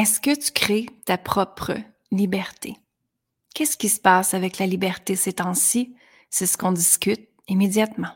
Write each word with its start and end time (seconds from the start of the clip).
Est-ce 0.00 0.18
que 0.18 0.34
tu 0.34 0.50
crées 0.50 0.86
ta 1.04 1.18
propre 1.18 1.76
liberté? 2.10 2.74
Qu'est-ce 3.54 3.76
qui 3.76 3.90
se 3.90 4.00
passe 4.00 4.32
avec 4.32 4.56
la 4.56 4.66
liberté 4.66 5.14
ces 5.14 5.34
temps-ci? 5.34 5.94
C'est 6.30 6.46
ce 6.46 6.56
qu'on 6.56 6.72
discute 6.72 7.28
immédiatement. 7.48 8.08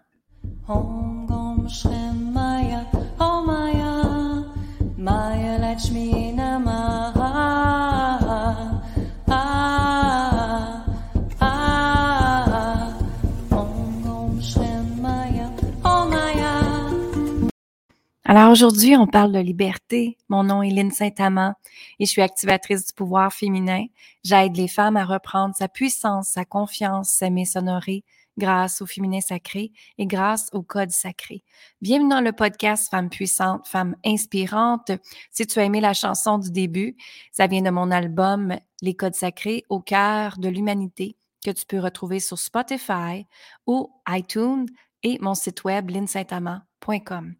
Alors 18.26 18.50
aujourd'hui, 18.50 18.96
on 18.96 19.06
parle 19.06 19.32
de 19.32 19.38
liberté. 19.38 20.16
Mon 20.30 20.44
nom 20.44 20.62
est 20.62 20.70
Lynne 20.70 20.90
Saint-Amand 20.90 21.52
et 21.98 22.06
je 22.06 22.10
suis 22.10 22.22
activatrice 22.22 22.86
du 22.86 22.94
pouvoir 22.94 23.30
féminin. 23.34 23.84
J'aide 24.24 24.56
les 24.56 24.66
femmes 24.66 24.96
à 24.96 25.04
reprendre 25.04 25.54
sa 25.54 25.68
puissance, 25.68 26.30
sa 26.30 26.46
confiance, 26.46 27.10
s'aimer, 27.10 27.44
s'honorer 27.44 28.02
grâce 28.38 28.80
au 28.80 28.86
féminin 28.86 29.20
sacré 29.20 29.72
et 29.98 30.06
grâce 30.06 30.48
au 30.54 30.62
code 30.62 30.90
sacré. 30.90 31.44
Bienvenue 31.82 32.08
dans 32.08 32.22
le 32.22 32.32
podcast 32.32 32.88
Femmes 32.90 33.10
puissantes, 33.10 33.68
Femmes 33.68 33.94
inspirantes. 34.06 34.90
Si 35.30 35.46
tu 35.46 35.58
as 35.58 35.64
aimé 35.64 35.82
la 35.82 35.92
chanson 35.92 36.38
du 36.38 36.50
début, 36.50 36.96
ça 37.30 37.46
vient 37.46 37.62
de 37.62 37.70
mon 37.70 37.90
album 37.90 38.56
Les 38.80 38.94
codes 38.94 39.14
sacrés 39.14 39.64
au 39.68 39.80
cœur 39.80 40.38
de 40.38 40.48
l'humanité 40.48 41.18
que 41.44 41.50
tu 41.50 41.66
peux 41.66 41.78
retrouver 41.78 42.20
sur 42.20 42.38
Spotify 42.38 43.26
ou 43.66 43.92
iTunes 44.08 44.66
et 45.02 45.18
mon 45.20 45.34
site 45.34 45.62
web 45.64 45.90
linsaintamant.com. 45.90 47.34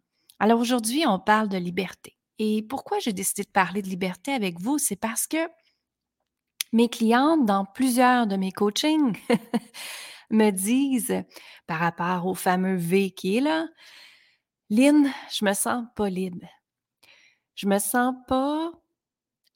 Alors 0.45 0.59
aujourd'hui, 0.59 1.07
on 1.07 1.17
parle 1.17 1.49
de 1.49 1.57
liberté. 1.57 2.15
Et 2.37 2.61
pourquoi 2.61 2.99
j'ai 2.99 3.13
décidé 3.13 3.41
de 3.41 3.49
parler 3.49 3.81
de 3.81 3.87
liberté 3.87 4.31
avec 4.31 4.59
vous? 4.59 4.77
C'est 4.77 4.95
parce 4.95 5.25
que 5.25 5.37
mes 6.71 6.87
clientes, 6.87 7.47
dans 7.47 7.65
plusieurs 7.65 8.27
de 8.27 8.35
mes 8.35 8.51
coachings, 8.51 9.17
me 10.29 10.51
disent 10.51 11.23
par 11.65 11.79
rapport 11.79 12.27
au 12.27 12.35
fameux 12.35 12.75
V 12.75 13.09
qui 13.09 13.37
est 13.37 13.41
là, 13.41 13.67
Lynn, 14.69 15.11
je 15.31 15.45
me 15.45 15.53
sens 15.53 15.83
pas 15.95 16.11
libre. 16.11 16.45
Je 17.55 17.65
me 17.65 17.79
sens 17.79 18.13
pas 18.27 18.71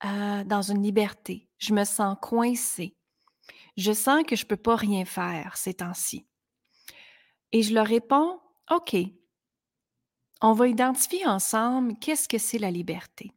euh, 0.05 0.43
dans 0.43 0.63
une 0.63 0.81
liberté. 0.81 1.51
Je 1.59 1.75
me 1.75 1.83
sens 1.83 2.17
coincée. 2.19 2.97
Je 3.77 3.91
sens 3.91 4.23
que 4.23 4.35
je 4.35 4.47
peux 4.47 4.57
pas 4.57 4.75
rien 4.75 5.05
faire 5.05 5.55
ces 5.55 5.75
temps-ci. 5.75 6.25
Et 7.51 7.61
je 7.61 7.75
leur 7.75 7.85
réponds, 7.85 8.39
OK, 8.71 8.95
on 10.41 10.53
va 10.53 10.67
identifier 10.67 11.25
ensemble 11.25 11.95
qu'est-ce 11.99 12.27
que 12.27 12.37
c'est 12.37 12.59
la 12.59 12.71
liberté. 12.71 13.31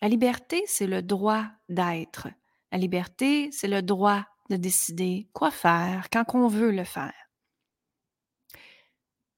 La 0.00 0.08
liberté, 0.08 0.62
c'est 0.66 0.86
le 0.86 1.02
droit 1.02 1.44
d'être. 1.68 2.28
La 2.70 2.78
liberté, 2.78 3.50
c'est 3.50 3.68
le 3.68 3.82
droit 3.82 4.24
de 4.50 4.56
décider 4.56 5.28
quoi 5.32 5.50
faire 5.50 6.08
quand 6.10 6.24
on 6.34 6.48
veut 6.48 6.70
le 6.70 6.84
faire. 6.84 7.12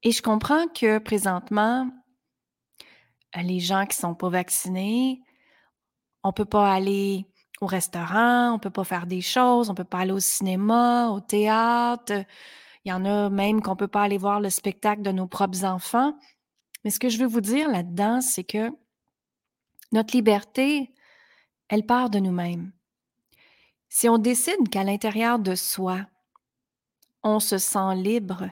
Et 0.03 0.13
je 0.13 0.23
comprends 0.23 0.67
que 0.69 0.99
présentement, 0.99 1.91
les 3.37 3.61
gens 3.61 3.87
qui 3.87 3.97
ne 3.99 4.09
sont 4.09 4.15
pas 4.15 4.29
vaccinés, 4.29 5.23
on 6.23 6.29
ne 6.29 6.35
peut 6.35 6.45
pas 6.45 6.73
aller 6.73 7.27
au 7.61 7.67
restaurant, 7.67 8.51
on 8.51 8.55
ne 8.55 8.61
peut 8.61 8.71
pas 8.71 8.85
faire 8.85 9.07
des 9.07 9.21
choses, 9.21 9.69
on 9.69 9.73
ne 9.73 9.77
peut 9.77 9.85
pas 9.85 10.01
aller 10.01 10.13
au 10.13 10.21
cinéma, 10.21 11.11
au 11.11 11.21
théâtre. 11.21 12.25
Il 12.85 12.91
y 12.91 12.93
en 12.93 13.05
a 13.05 13.29
même 13.29 13.61
qu'on 13.61 13.73
ne 13.73 13.77
peut 13.77 13.89
pas 13.89 14.03
aller 14.03 14.19
voir 14.19 14.41
le 14.41 14.51
spectacle 14.51 15.03
de 15.03 15.13
nos 15.13 15.27
propres 15.27 15.65
enfants. 15.65 16.15
Mais 16.85 16.91
ce 16.91 16.99
que 16.99 17.09
je 17.09 17.19
veux 17.19 17.27
vous 17.27 17.41
dire 17.41 17.69
là-dedans, 17.69 18.21
c'est 18.21 18.45
que 18.45 18.71
notre 19.93 20.15
liberté, 20.15 20.93
elle 21.69 21.85
part 21.85 22.11
de 22.11 22.19
nous-mêmes. 22.19 22.73
Si 23.89 24.09
on 24.09 24.19
décide 24.19 24.69
qu'à 24.71 24.85
l'intérieur 24.85 25.39
de 25.39 25.55
soi, 25.55 26.07
on 27.23 27.41
se 27.41 27.59
sent 27.59 27.97
libre 27.97 28.49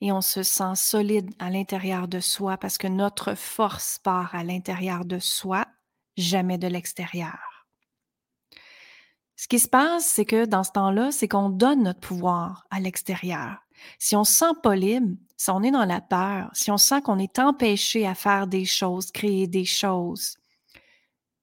et 0.00 0.12
on 0.12 0.20
se 0.20 0.42
sent 0.42 0.74
solide 0.74 1.30
à 1.38 1.50
l'intérieur 1.50 2.08
de 2.08 2.20
soi 2.20 2.56
parce 2.56 2.76
que 2.78 2.88
notre 2.88 3.34
force 3.34 3.98
part 3.98 4.34
à 4.34 4.42
l'intérieur 4.44 5.04
de 5.04 5.18
soi, 5.18 5.66
jamais 6.16 6.58
de 6.58 6.66
l'extérieur. 6.66 7.66
Ce 9.36 9.48
qui 9.48 9.58
se 9.58 9.68
passe, 9.68 10.04
c'est 10.04 10.26
que 10.26 10.44
dans 10.44 10.64
ce 10.64 10.72
temps-là, 10.72 11.12
c'est 11.12 11.28
qu'on 11.28 11.48
donne 11.48 11.84
notre 11.84 12.00
pouvoir 12.00 12.66
à 12.70 12.80
l'extérieur. 12.80 13.64
Si 13.98 14.14
on 14.14 14.24
se 14.24 14.34
sent 14.34 14.52
pas 14.62 14.76
libre, 14.76 15.16
si 15.40 15.48
on 15.48 15.62
est 15.62 15.70
dans 15.70 15.86
la 15.86 16.02
peur, 16.02 16.50
si 16.52 16.70
on 16.70 16.76
sent 16.76 17.00
qu'on 17.00 17.18
est 17.18 17.38
empêché 17.38 18.06
à 18.06 18.14
faire 18.14 18.46
des 18.46 18.66
choses, 18.66 19.10
créer 19.10 19.46
des 19.46 19.64
choses, 19.64 20.36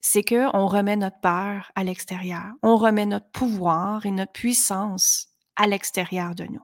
c'est 0.02 0.22
qu'on 0.22 0.68
remet 0.68 0.96
notre 0.96 1.19
peur 1.19 1.72
à 1.74 1.84
l'extérieur. 1.84 2.53
On 2.62 2.78
remet 2.78 3.08
notre 3.08 3.31
pouvoir 3.31 4.06
et 4.06 4.12
notre 4.12 4.34
puissance 4.34 5.30
à 5.56 5.66
l'extérieur 5.66 6.35
de 6.35 6.44
nous. 6.44 6.62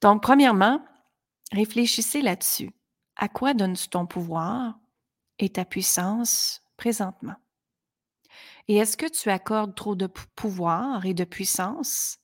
Donc, 0.00 0.24
premièrement, 0.24 0.84
réfléchissez 1.52 2.20
là-dessus. 2.20 2.72
À 3.14 3.28
quoi 3.28 3.54
donnes-tu 3.54 3.86
ton 3.86 4.06
pouvoir 4.06 4.76
et 5.38 5.50
ta 5.50 5.64
puissance 5.64 6.62
présentement? 6.76 7.36
Et 8.66 8.78
est-ce 8.78 8.96
que 8.96 9.06
tu 9.06 9.30
accordes 9.30 9.76
trop 9.76 9.94
de 9.94 10.08
pouvoir 10.08 11.06
et 11.06 11.14
de 11.14 11.22
puissance 11.22 12.18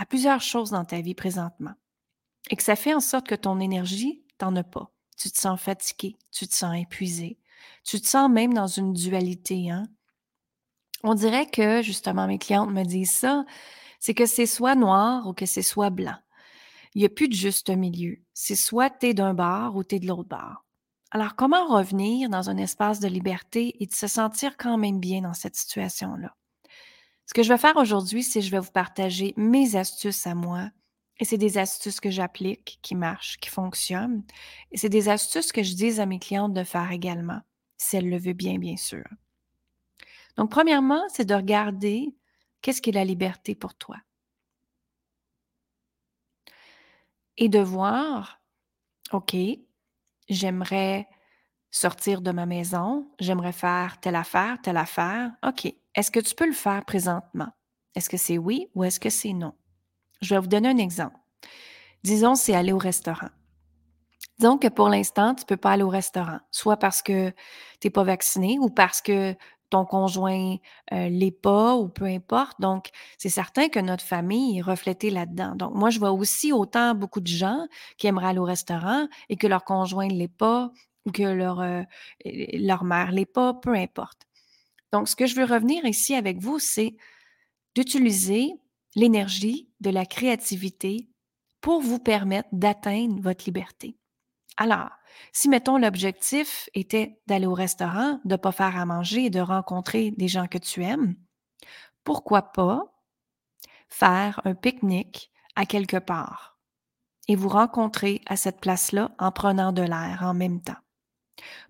à 0.00 0.06
plusieurs 0.06 0.40
choses 0.40 0.70
dans 0.70 0.86
ta 0.86 1.02
vie 1.02 1.14
présentement 1.14 1.74
et 2.48 2.56
que 2.56 2.62
ça 2.62 2.74
fait 2.74 2.94
en 2.94 3.00
sorte 3.00 3.26
que 3.26 3.34
ton 3.34 3.60
énergie, 3.60 4.24
t'en 4.38 4.56
as 4.56 4.64
pas. 4.64 4.90
Tu 5.18 5.30
te 5.30 5.38
sens 5.38 5.60
fatigué, 5.60 6.16
tu 6.32 6.48
te 6.48 6.54
sens 6.54 6.74
épuisé, 6.74 7.38
tu 7.84 8.00
te 8.00 8.06
sens 8.06 8.30
même 8.30 8.54
dans 8.54 8.66
une 8.66 8.94
dualité. 8.94 9.70
Hein? 9.70 9.84
On 11.02 11.12
dirait 11.12 11.46
que, 11.46 11.82
justement, 11.82 12.26
mes 12.26 12.38
clientes 12.38 12.70
me 12.70 12.82
disent 12.82 13.12
ça, 13.12 13.44
c'est 13.98 14.14
que 14.14 14.24
c'est 14.24 14.46
soit 14.46 14.74
noir 14.74 15.26
ou 15.26 15.34
que 15.34 15.44
c'est 15.44 15.60
soit 15.60 15.90
blanc. 15.90 16.16
Il 16.94 17.00
n'y 17.00 17.06
a 17.06 17.10
plus 17.10 17.28
de 17.28 17.34
juste 17.34 17.68
milieu. 17.68 18.16
C'est 18.32 18.56
soit 18.56 18.88
tu 18.88 19.08
es 19.08 19.14
d'un 19.14 19.34
bar 19.34 19.76
ou 19.76 19.84
tu 19.84 19.96
es 19.96 19.98
de 20.00 20.06
l'autre 20.06 20.30
bar. 20.30 20.64
Alors, 21.10 21.36
comment 21.36 21.66
revenir 21.66 22.30
dans 22.30 22.48
un 22.48 22.56
espace 22.56 23.00
de 23.00 23.08
liberté 23.08 23.76
et 23.82 23.86
de 23.86 23.94
se 23.94 24.06
sentir 24.06 24.56
quand 24.56 24.78
même 24.78 24.98
bien 24.98 25.20
dans 25.20 25.34
cette 25.34 25.56
situation-là? 25.56 26.34
Ce 27.30 27.32
que 27.32 27.44
je 27.44 27.48
vais 27.48 27.58
faire 27.58 27.76
aujourd'hui, 27.76 28.24
c'est 28.24 28.40
que 28.40 28.46
je 28.46 28.50
vais 28.50 28.58
vous 28.58 28.72
partager 28.72 29.34
mes 29.36 29.76
astuces 29.76 30.26
à 30.26 30.34
moi. 30.34 30.68
Et 31.20 31.24
c'est 31.24 31.38
des 31.38 31.58
astuces 31.58 32.00
que 32.00 32.10
j'applique, 32.10 32.80
qui 32.82 32.96
marchent, 32.96 33.38
qui 33.38 33.50
fonctionnent. 33.50 34.24
Et 34.72 34.76
c'est 34.76 34.88
des 34.88 35.08
astuces 35.08 35.52
que 35.52 35.62
je 35.62 35.74
dis 35.74 36.00
à 36.00 36.06
mes 36.06 36.18
clientes 36.18 36.54
de 36.54 36.64
faire 36.64 36.90
également, 36.90 37.40
si 37.76 37.96
elles 37.96 38.10
le 38.10 38.18
veulent 38.18 38.34
bien, 38.34 38.58
bien 38.58 38.76
sûr. 38.76 39.04
Donc, 40.36 40.50
premièrement, 40.50 41.04
c'est 41.06 41.24
de 41.24 41.34
regarder 41.36 42.16
qu'est-ce 42.62 42.82
qu'est 42.82 42.90
la 42.90 43.04
liberté 43.04 43.54
pour 43.54 43.76
toi. 43.76 43.98
Et 47.36 47.48
de 47.48 47.60
voir, 47.60 48.40
OK, 49.12 49.36
j'aimerais 50.28 51.06
sortir 51.70 52.22
de 52.22 52.32
ma 52.32 52.46
maison, 52.46 53.08
j'aimerais 53.20 53.52
faire 53.52 54.00
telle 54.00 54.16
affaire, 54.16 54.60
telle 54.60 54.78
affaire. 54.78 55.30
OK, 55.46 55.72
est-ce 55.94 56.10
que 56.10 56.20
tu 56.20 56.34
peux 56.34 56.46
le 56.46 56.52
faire 56.52 56.84
présentement? 56.84 57.48
Est-ce 57.94 58.08
que 58.08 58.16
c'est 58.16 58.38
oui 58.38 58.68
ou 58.74 58.84
est-ce 58.84 59.00
que 59.00 59.10
c'est 59.10 59.32
non? 59.32 59.54
Je 60.20 60.34
vais 60.34 60.40
vous 60.40 60.46
donner 60.46 60.68
un 60.68 60.78
exemple. 60.78 61.16
Disons, 62.02 62.34
c'est 62.34 62.54
aller 62.54 62.72
au 62.72 62.78
restaurant. 62.78 63.28
Disons 64.38 64.58
que 64.58 64.68
pour 64.68 64.88
l'instant, 64.88 65.34
tu 65.34 65.42
ne 65.42 65.46
peux 65.46 65.56
pas 65.56 65.72
aller 65.72 65.82
au 65.82 65.88
restaurant, 65.88 66.38
soit 66.50 66.78
parce 66.78 67.02
que 67.02 67.30
tu 67.80 67.86
n'es 67.86 67.90
pas 67.90 68.04
vacciné 68.04 68.58
ou 68.58 68.70
parce 68.70 69.02
que 69.02 69.34
ton 69.68 69.84
conjoint 69.84 70.56
euh, 70.92 71.08
l'est 71.08 71.30
pas 71.30 71.76
ou 71.76 71.88
peu 71.88 72.06
importe. 72.06 72.60
Donc, 72.60 72.88
c'est 73.18 73.28
certain 73.28 73.68
que 73.68 73.78
notre 73.78 74.04
famille 74.04 74.58
est 74.58 74.62
reflétée 74.62 75.10
là-dedans. 75.10 75.54
Donc, 75.56 75.74
moi, 75.74 75.90
je 75.90 75.98
vois 75.98 76.12
aussi 76.12 76.52
autant 76.52 76.94
beaucoup 76.94 77.20
de 77.20 77.28
gens 77.28 77.66
qui 77.96 78.06
aimeraient 78.06 78.28
aller 78.28 78.38
au 78.38 78.44
restaurant 78.44 79.06
et 79.28 79.36
que 79.36 79.46
leur 79.46 79.64
conjoint 79.64 80.08
ne 80.08 80.14
l'est 80.14 80.28
pas 80.28 80.72
ou 81.06 81.12
que 81.12 81.22
leur, 81.22 81.60
euh, 81.60 81.82
leur 82.24 82.84
mère 82.84 83.12
ne 83.12 83.16
l'est 83.16 83.26
pas, 83.26 83.54
peu 83.54 83.74
importe. 83.74 84.26
Donc, 84.92 85.08
ce 85.08 85.16
que 85.16 85.26
je 85.26 85.36
veux 85.36 85.44
revenir 85.44 85.84
ici 85.84 86.14
avec 86.14 86.38
vous, 86.38 86.58
c'est 86.58 86.96
d'utiliser 87.74 88.52
l'énergie 88.96 89.70
de 89.80 89.90
la 89.90 90.06
créativité 90.06 91.08
pour 91.60 91.80
vous 91.80 91.98
permettre 91.98 92.48
d'atteindre 92.52 93.20
votre 93.20 93.44
liberté. 93.44 93.96
Alors, 94.56 94.90
si, 95.32 95.48
mettons, 95.48 95.78
l'objectif 95.78 96.68
était 96.74 97.20
d'aller 97.26 97.46
au 97.46 97.54
restaurant, 97.54 98.20
de 98.24 98.32
ne 98.32 98.36
pas 98.36 98.52
faire 98.52 98.76
à 98.76 98.84
manger 98.84 99.26
et 99.26 99.30
de 99.30 99.40
rencontrer 99.40 100.10
des 100.12 100.28
gens 100.28 100.46
que 100.46 100.58
tu 100.58 100.82
aimes, 100.82 101.16
pourquoi 102.04 102.52
pas 102.52 102.92
faire 103.88 104.40
un 104.44 104.54
pique-nique 104.54 105.30
à 105.56 105.66
quelque 105.66 105.98
part 105.98 106.58
et 107.28 107.36
vous 107.36 107.48
rencontrer 107.48 108.22
à 108.26 108.36
cette 108.36 108.60
place-là 108.60 109.12
en 109.18 109.32
prenant 109.32 109.72
de 109.72 109.82
l'air 109.82 110.20
en 110.22 110.34
même 110.34 110.60
temps? 110.60 110.76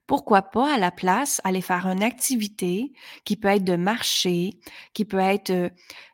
Pourquoi 0.07 0.43
pas, 0.43 0.75
à 0.75 0.79
la 0.79 0.91
place, 0.91 1.41
aller 1.45 1.61
faire 1.61 1.87
une 1.87 2.03
activité 2.03 2.93
qui 3.25 3.37
peut 3.37 3.49
être 3.49 3.65
de 3.65 3.77
marcher, 3.77 4.59
qui 4.93 5.05
peut 5.05 5.19
être 5.19 5.73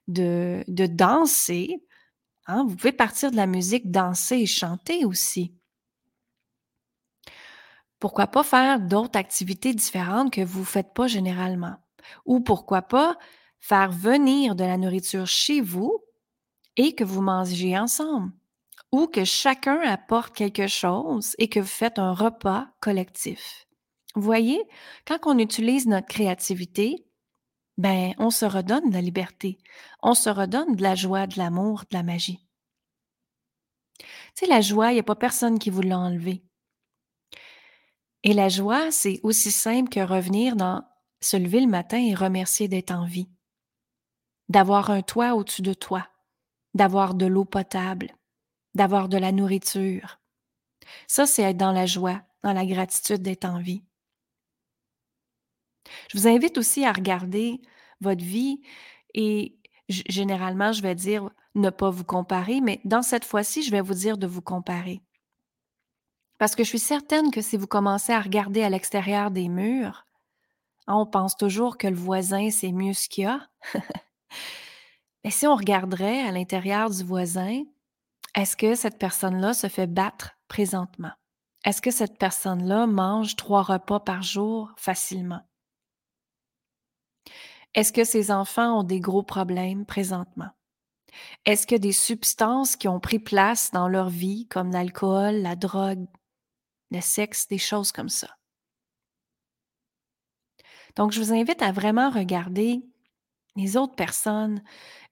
de, 0.08 0.64
danser. 0.68 1.82
Hein? 2.46 2.64
Vous 2.68 2.76
pouvez 2.76 2.92
partir 2.92 3.30
de 3.30 3.36
la 3.36 3.46
musique, 3.46 3.90
danser 3.90 4.36
et 4.36 4.46
chanter 4.46 5.04
aussi. 5.04 5.54
Pourquoi 7.98 8.26
pas 8.26 8.42
faire 8.42 8.80
d'autres 8.80 9.18
activités 9.18 9.72
différentes 9.72 10.32
que 10.32 10.42
vous 10.42 10.60
ne 10.60 10.64
faites 10.64 10.92
pas 10.92 11.06
généralement? 11.06 11.76
Ou 12.24 12.40
pourquoi 12.40 12.82
pas 12.82 13.18
faire 13.58 13.90
venir 13.90 14.54
de 14.54 14.64
la 14.64 14.76
nourriture 14.76 15.26
chez 15.26 15.60
vous 15.60 16.04
et 16.76 16.94
que 16.94 17.04
vous 17.04 17.22
mangez 17.22 17.76
ensemble? 17.78 18.32
Ou 18.92 19.06
que 19.06 19.24
chacun 19.24 19.80
apporte 19.80 20.34
quelque 20.34 20.66
chose 20.66 21.34
et 21.38 21.48
que 21.48 21.60
vous 21.60 21.66
faites 21.66 21.98
un 21.98 22.12
repas 22.12 22.68
collectif. 22.80 23.66
Vous 24.14 24.22
voyez, 24.22 24.62
quand 25.06 25.18
on 25.26 25.38
utilise 25.38 25.86
notre 25.86 26.06
créativité, 26.06 27.06
ben, 27.76 28.14
on 28.18 28.30
se 28.30 28.46
redonne 28.46 28.90
la 28.90 29.02
liberté, 29.02 29.58
on 30.02 30.14
se 30.14 30.30
redonne 30.30 30.76
de 30.76 30.82
la 30.82 30.94
joie, 30.94 31.26
de 31.26 31.36
l'amour, 31.36 31.84
de 31.90 31.96
la 31.96 32.02
magie. 32.02 32.40
Tu 33.98 34.06
sais, 34.34 34.46
la 34.46 34.62
joie, 34.62 34.90
il 34.90 34.94
n'y 34.94 35.00
a 35.00 35.04
pas 35.04 35.14
personne 35.14 35.58
qui 35.58 35.68
vous 35.68 35.82
l'a 35.82 35.98
enlevée. 35.98 36.42
Et 38.22 38.32
la 38.32 38.48
joie, 38.48 38.90
c'est 38.90 39.20
aussi 39.22 39.52
simple 39.52 39.90
que 39.90 40.00
revenir 40.00 40.56
dans 40.56 40.82
se 41.20 41.36
lever 41.36 41.60
le 41.60 41.68
matin 41.68 41.98
et 41.98 42.14
remercier 42.14 42.68
d'être 42.68 42.90
en 42.90 43.04
vie, 43.04 43.28
d'avoir 44.48 44.90
un 44.90 45.02
toit 45.02 45.34
au-dessus 45.34 45.62
de 45.62 45.74
toi, 45.74 46.08
d'avoir 46.74 47.14
de 47.14 47.26
l'eau 47.26 47.44
potable, 47.44 48.14
d'avoir 48.76 49.08
de 49.08 49.16
la 49.16 49.32
nourriture. 49.32 50.20
Ça, 51.08 51.26
c'est 51.26 51.42
être 51.42 51.56
dans 51.56 51.72
la 51.72 51.86
joie, 51.86 52.22
dans 52.42 52.52
la 52.52 52.66
gratitude 52.66 53.22
d'être 53.22 53.46
en 53.46 53.58
vie. 53.58 53.82
Je 56.10 56.18
vous 56.18 56.28
invite 56.28 56.58
aussi 56.58 56.84
à 56.84 56.92
regarder 56.92 57.60
votre 58.00 58.22
vie 58.22 58.60
et 59.14 59.56
généralement, 59.88 60.72
je 60.72 60.82
vais 60.82 60.94
dire 60.94 61.30
ne 61.54 61.70
pas 61.70 61.88
vous 61.88 62.04
comparer, 62.04 62.60
mais 62.60 62.80
dans 62.84 63.02
cette 63.02 63.24
fois-ci, 63.24 63.62
je 63.62 63.70
vais 63.70 63.80
vous 63.80 63.94
dire 63.94 64.18
de 64.18 64.26
vous 64.26 64.42
comparer. 64.42 65.00
Parce 66.38 66.54
que 66.54 66.62
je 66.62 66.68
suis 66.68 66.78
certaine 66.78 67.30
que 67.30 67.40
si 67.40 67.56
vous 67.56 67.66
commencez 67.66 68.12
à 68.12 68.20
regarder 68.20 68.62
à 68.62 68.68
l'extérieur 68.68 69.30
des 69.30 69.48
murs, 69.48 70.06
hein, 70.86 70.96
on 70.96 71.06
pense 71.06 71.36
toujours 71.36 71.78
que 71.78 71.86
le 71.86 71.96
voisin, 71.96 72.50
c'est 72.50 72.72
mieux 72.72 72.92
ce 72.92 73.08
qu'il 73.08 73.24
y 73.24 73.26
a. 73.26 73.48
mais 75.24 75.30
si 75.30 75.46
on 75.46 75.56
regarderait 75.56 76.20
à 76.20 76.32
l'intérieur 76.32 76.90
du 76.90 77.02
voisin, 77.02 77.62
est-ce 78.36 78.54
que 78.54 78.74
cette 78.74 78.98
personne-là 78.98 79.54
se 79.54 79.68
fait 79.68 79.86
battre 79.86 80.38
présentement? 80.46 81.12
Est-ce 81.64 81.80
que 81.80 81.90
cette 81.90 82.18
personne-là 82.18 82.86
mange 82.86 83.34
trois 83.34 83.62
repas 83.62 83.98
par 83.98 84.22
jour 84.22 84.72
facilement? 84.76 85.40
Est-ce 87.74 87.92
que 87.92 88.04
ces 88.04 88.30
enfants 88.30 88.80
ont 88.80 88.82
des 88.84 89.00
gros 89.00 89.22
problèmes 89.22 89.86
présentement? 89.86 90.50
Est-ce 91.46 91.66
que 91.66 91.74
des 91.74 91.92
substances 91.92 92.76
qui 92.76 92.88
ont 92.88 93.00
pris 93.00 93.18
place 93.18 93.70
dans 93.70 93.88
leur 93.88 94.10
vie, 94.10 94.46
comme 94.48 94.70
l'alcool, 94.70 95.36
la 95.36 95.56
drogue, 95.56 96.06
le 96.90 97.00
sexe, 97.00 97.48
des 97.48 97.58
choses 97.58 97.90
comme 97.90 98.10
ça? 98.10 98.28
Donc, 100.94 101.12
je 101.12 101.20
vous 101.20 101.32
invite 101.32 101.62
à 101.62 101.72
vraiment 101.72 102.10
regarder 102.10 102.82
les 103.56 103.78
autres 103.78 103.96
personnes 103.96 104.62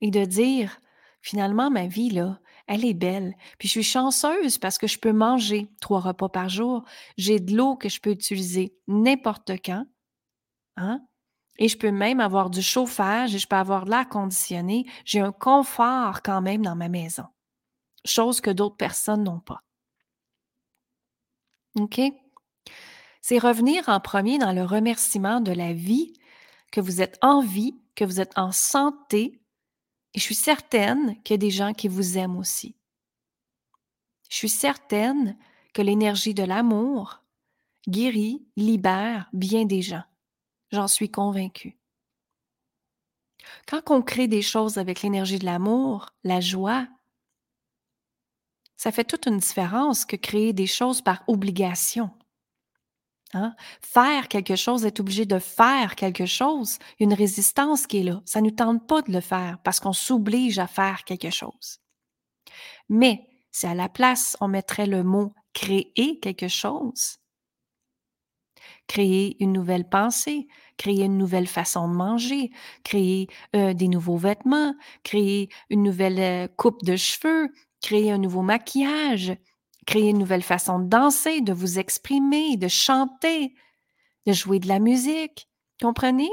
et 0.02 0.10
de 0.10 0.24
dire, 0.24 0.78
finalement, 1.22 1.70
ma 1.70 1.86
vie, 1.86 2.10
là, 2.10 2.38
elle 2.66 2.84
est 2.84 2.94
belle. 2.94 3.34
Puis 3.58 3.68
je 3.68 3.72
suis 3.72 3.82
chanceuse 3.82 4.58
parce 4.58 4.78
que 4.78 4.86
je 4.86 4.98
peux 4.98 5.12
manger 5.12 5.68
trois 5.80 6.00
repas 6.00 6.28
par 6.28 6.48
jour. 6.48 6.84
J'ai 7.16 7.40
de 7.40 7.56
l'eau 7.56 7.76
que 7.76 7.88
je 7.88 8.00
peux 8.00 8.10
utiliser 8.10 8.74
n'importe 8.86 9.52
quand. 9.64 9.86
Hein? 10.76 11.00
Et 11.58 11.68
je 11.68 11.78
peux 11.78 11.90
même 11.90 12.20
avoir 12.20 12.50
du 12.50 12.62
chauffage 12.62 13.34
et 13.34 13.38
je 13.38 13.46
peux 13.46 13.56
avoir 13.56 13.84
de 13.84 13.90
l'air 13.90 14.08
conditionné. 14.08 14.86
J'ai 15.04 15.20
un 15.20 15.32
confort 15.32 16.22
quand 16.22 16.42
même 16.42 16.62
dans 16.62 16.74
ma 16.74 16.88
maison, 16.88 17.26
chose 18.04 18.40
que 18.40 18.50
d'autres 18.50 18.76
personnes 18.76 19.24
n'ont 19.24 19.40
pas. 19.40 19.60
OK? 21.76 22.00
C'est 23.20 23.38
revenir 23.38 23.88
en 23.88 24.00
premier 24.00 24.38
dans 24.38 24.52
le 24.52 24.64
remerciement 24.64 25.40
de 25.40 25.52
la 25.52 25.72
vie, 25.72 26.12
que 26.72 26.80
vous 26.80 27.00
êtes 27.00 27.18
en 27.22 27.40
vie, 27.40 27.74
que 27.94 28.04
vous 28.04 28.20
êtes 28.20 28.36
en 28.36 28.52
santé. 28.52 29.40
Et 30.14 30.18
je 30.18 30.24
suis 30.24 30.34
certaine 30.34 31.20
qu'il 31.22 31.34
y 31.34 31.36
a 31.36 31.38
des 31.38 31.50
gens 31.50 31.72
qui 31.72 31.88
vous 31.88 32.16
aiment 32.16 32.36
aussi. 32.36 32.76
Je 34.30 34.36
suis 34.36 34.48
certaine 34.48 35.36
que 35.72 35.82
l'énergie 35.82 36.34
de 36.34 36.44
l'amour 36.44 37.24
guérit, 37.88 38.46
libère 38.56 39.28
bien 39.32 39.64
des 39.64 39.82
gens. 39.82 40.04
J'en 40.70 40.88
suis 40.88 41.10
convaincue. 41.10 41.76
Quand 43.66 43.90
on 43.90 44.02
crée 44.02 44.28
des 44.28 44.42
choses 44.42 44.78
avec 44.78 45.02
l'énergie 45.02 45.38
de 45.38 45.44
l'amour, 45.44 46.10
la 46.24 46.40
joie, 46.40 46.88
ça 48.76 48.90
fait 48.90 49.04
toute 49.04 49.26
une 49.26 49.38
différence 49.38 50.04
que 50.04 50.16
créer 50.16 50.52
des 50.52 50.66
choses 50.66 51.02
par 51.02 51.22
obligation. 51.26 52.10
Hein? 53.34 53.54
Faire 53.82 54.28
quelque 54.28 54.56
chose, 54.56 54.86
être 54.86 55.00
obligé 55.00 55.26
de 55.26 55.38
faire 55.38 55.96
quelque 55.96 56.26
chose, 56.26 56.78
une 57.00 57.12
résistance 57.12 57.86
qui 57.86 57.98
est 57.98 58.02
là. 58.04 58.22
Ça 58.24 58.40
ne 58.40 58.46
nous 58.46 58.54
tente 58.54 58.86
pas 58.86 59.02
de 59.02 59.12
le 59.12 59.20
faire 59.20 59.58
parce 59.64 59.80
qu'on 59.80 59.92
s'oblige 59.92 60.58
à 60.58 60.66
faire 60.66 61.04
quelque 61.04 61.30
chose. 61.30 61.80
Mais 62.88 63.26
si 63.50 63.66
à 63.66 63.74
la 63.74 63.88
place, 63.88 64.36
on 64.40 64.48
mettrait 64.48 64.86
le 64.86 65.02
mot 65.02 65.32
créer 65.52 66.18
quelque 66.20 66.48
chose, 66.48 67.18
créer 68.86 69.36
une 69.42 69.52
nouvelle 69.52 69.88
pensée, 69.88 70.46
créer 70.76 71.04
une 71.04 71.18
nouvelle 71.18 71.46
façon 71.46 71.88
de 71.88 71.94
manger, 71.94 72.50
créer 72.82 73.28
euh, 73.56 73.72
des 73.74 73.88
nouveaux 73.88 74.16
vêtements, 74.16 74.74
créer 75.02 75.48
une 75.70 75.82
nouvelle 75.82 76.18
euh, 76.20 76.48
coupe 76.56 76.84
de 76.84 76.96
cheveux, 76.96 77.48
créer 77.80 78.10
un 78.10 78.18
nouveau 78.18 78.42
maquillage, 78.42 79.36
créer 79.84 80.10
une 80.10 80.18
nouvelle 80.18 80.42
façon 80.42 80.78
de 80.78 80.88
danser, 80.88 81.40
de 81.40 81.52
vous 81.52 81.78
exprimer, 81.78 82.56
de 82.56 82.68
chanter, 82.68 83.54
de 84.26 84.32
jouer 84.32 84.58
de 84.58 84.68
la 84.68 84.78
musique. 84.78 85.48
Comprenez? 85.80 86.30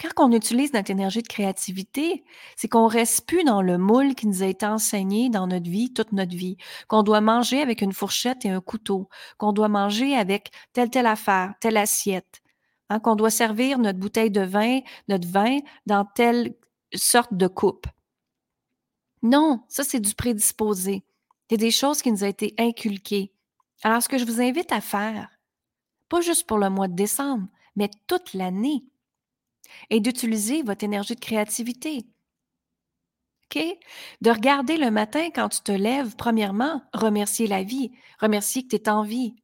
Quand 0.00 0.28
on 0.28 0.32
utilise 0.32 0.72
notre 0.72 0.92
énergie 0.92 1.22
de 1.22 1.28
créativité, 1.28 2.22
c'est 2.56 2.68
qu'on 2.68 2.86
reste 2.86 3.26
plus 3.26 3.42
dans 3.42 3.62
le 3.62 3.78
moule 3.78 4.14
qui 4.14 4.28
nous 4.28 4.44
a 4.44 4.46
été 4.46 4.64
enseigné 4.64 5.28
dans 5.28 5.48
notre 5.48 5.68
vie, 5.68 5.92
toute 5.92 6.12
notre 6.12 6.36
vie, 6.36 6.56
qu'on 6.86 7.02
doit 7.02 7.20
manger 7.20 7.60
avec 7.60 7.82
une 7.82 7.92
fourchette 7.92 8.44
et 8.44 8.50
un 8.50 8.60
couteau, 8.60 9.08
qu'on 9.38 9.52
doit 9.52 9.68
manger 9.68 10.14
avec 10.14 10.52
telle 10.72 10.90
telle 10.90 11.06
affaire, 11.06 11.54
telle 11.60 11.76
assiette, 11.76 12.42
hein, 12.90 13.00
qu'on 13.00 13.16
doit 13.16 13.30
servir 13.30 13.80
notre 13.80 13.98
bouteille 13.98 14.30
de 14.30 14.42
vin, 14.42 14.80
notre 15.08 15.26
vin 15.26 15.58
dans 15.86 16.04
telle 16.04 16.54
sorte 16.94 17.34
de 17.34 17.48
coupe. 17.48 17.88
Non, 19.22 19.64
ça 19.68 19.82
c'est 19.82 20.00
du 20.00 20.14
prédisposé. 20.14 21.02
C'est 21.50 21.56
des 21.56 21.70
choses 21.70 22.02
qui 22.02 22.12
nous 22.12 22.24
ont 22.24 22.28
été 22.28 22.54
inculquées. 22.58 23.32
Alors 23.82 24.02
ce 24.02 24.08
que 24.08 24.18
je 24.18 24.24
vous 24.24 24.40
invite 24.40 24.72
à 24.72 24.80
faire, 24.80 25.28
pas 26.08 26.20
juste 26.20 26.46
pour 26.46 26.58
le 26.58 26.70
mois 26.70 26.88
de 26.88 26.94
décembre, 26.94 27.48
mais 27.76 27.90
toute 28.06 28.34
l'année, 28.34 28.84
et 29.90 30.00
d'utiliser 30.00 30.62
votre 30.62 30.84
énergie 30.84 31.14
de 31.14 31.20
créativité. 31.20 32.06
OK? 33.54 33.62
De 34.20 34.30
regarder 34.30 34.76
le 34.76 34.90
matin 34.90 35.28
quand 35.34 35.48
tu 35.48 35.60
te 35.60 35.72
lèves, 35.72 36.16
premièrement, 36.16 36.82
remercier 36.92 37.46
la 37.46 37.62
vie, 37.62 37.92
remercier 38.20 38.62
que 38.62 38.68
tu 38.68 38.76
es 38.76 38.88
en 38.88 39.02
vie, 39.02 39.36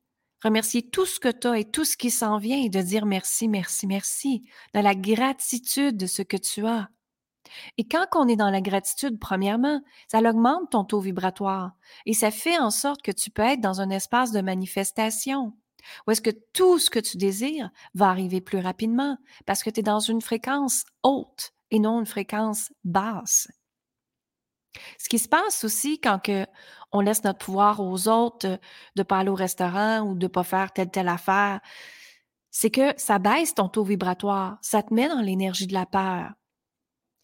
remercier 0.43 0.83
tout 0.83 1.07
ce 1.07 1.19
que 1.19 1.31
tu 1.31 1.47
as 1.47 1.59
et 1.59 1.65
tout 1.65 1.85
ce 1.85 1.97
qui 1.97 2.11
s'en 2.11 2.39
vient 2.39 2.63
et 2.63 2.69
de 2.69 2.83
dire 2.83 3.07
merci, 3.07 3.49
merci, 3.49 3.87
merci, 3.87 4.49
dans 4.75 4.83
la 4.83 4.95
gratitude 4.95 5.97
de 5.97 6.07
ce 6.07 6.23
que 6.23 6.37
tu 6.37 6.67
as. 6.67 6.89
Et 7.79 7.85
quand 7.87 8.07
on 8.15 8.29
est 8.29 8.37
dans 8.37 8.51
la 8.51 8.61
gratitude, 8.61 9.19
premièrement, 9.19 9.81
ça 10.09 10.19
augmente 10.19 10.71
ton 10.71 10.85
taux 10.85 11.01
vibratoire 11.01 11.73
et 12.07 12.15
ça 12.15 12.31
fait 12.31 12.59
en 12.59 12.71
sorte 12.71 13.03
que 13.03 13.13
tu 13.13 13.31
peux 13.31 13.43
être 13.43 13.61
dans 13.61 13.81
un 13.81 13.91
espace 13.91 14.33
de 14.33 14.41
manifestation. 14.41 15.55
Ou 16.07 16.13
est-ce 16.13 16.23
que 16.23 16.31
tout 16.53 16.79
ce 16.79 16.91
que 16.91 16.99
tu 16.99 17.17
désires 17.17 17.71
va 17.95 18.09
arriver 18.09 18.41
plus 18.41 18.59
rapidement 18.59 19.19
parce 19.47 19.63
que 19.63 19.71
tu 19.71 19.81
es 19.81 19.83
dans 19.83 20.01
une 20.01 20.23
fréquence 20.23 20.85
haute 21.03 21.53
et 21.71 21.79
non 21.79 22.01
une 22.01 22.07
fréquence 22.07 22.73
basse? 22.85 23.49
Ce 24.99 25.09
qui 25.09 25.19
se 25.19 25.29
passe 25.29 25.65
aussi 25.65 26.01
quand 26.01 26.21
on 26.93 27.01
laisse 27.01 27.25
notre 27.25 27.39
pouvoir 27.39 27.81
aux 27.81 28.09
autres 28.09 28.49
de 28.49 28.59
ne 28.97 29.03
pas 29.03 29.19
aller 29.19 29.31
au 29.31 29.35
restaurant 29.35 30.01
ou 30.01 30.15
de 30.15 30.25
ne 30.25 30.29
pas 30.29 30.43
faire 30.43 30.73
telle 30.73 30.91
telle 30.91 31.09
affaire, 31.09 31.61
c'est 32.51 32.71
que 32.71 32.93
ça 32.97 33.19
baisse 33.19 33.55
ton 33.55 33.69
taux 33.69 33.85
vibratoire, 33.85 34.59
ça 34.63 34.83
te 34.83 34.95
met 34.95 35.09
dans 35.09 35.21
l'énergie 35.21 35.67
de 35.67 35.75
la 35.75 35.87
peur, 35.87 36.33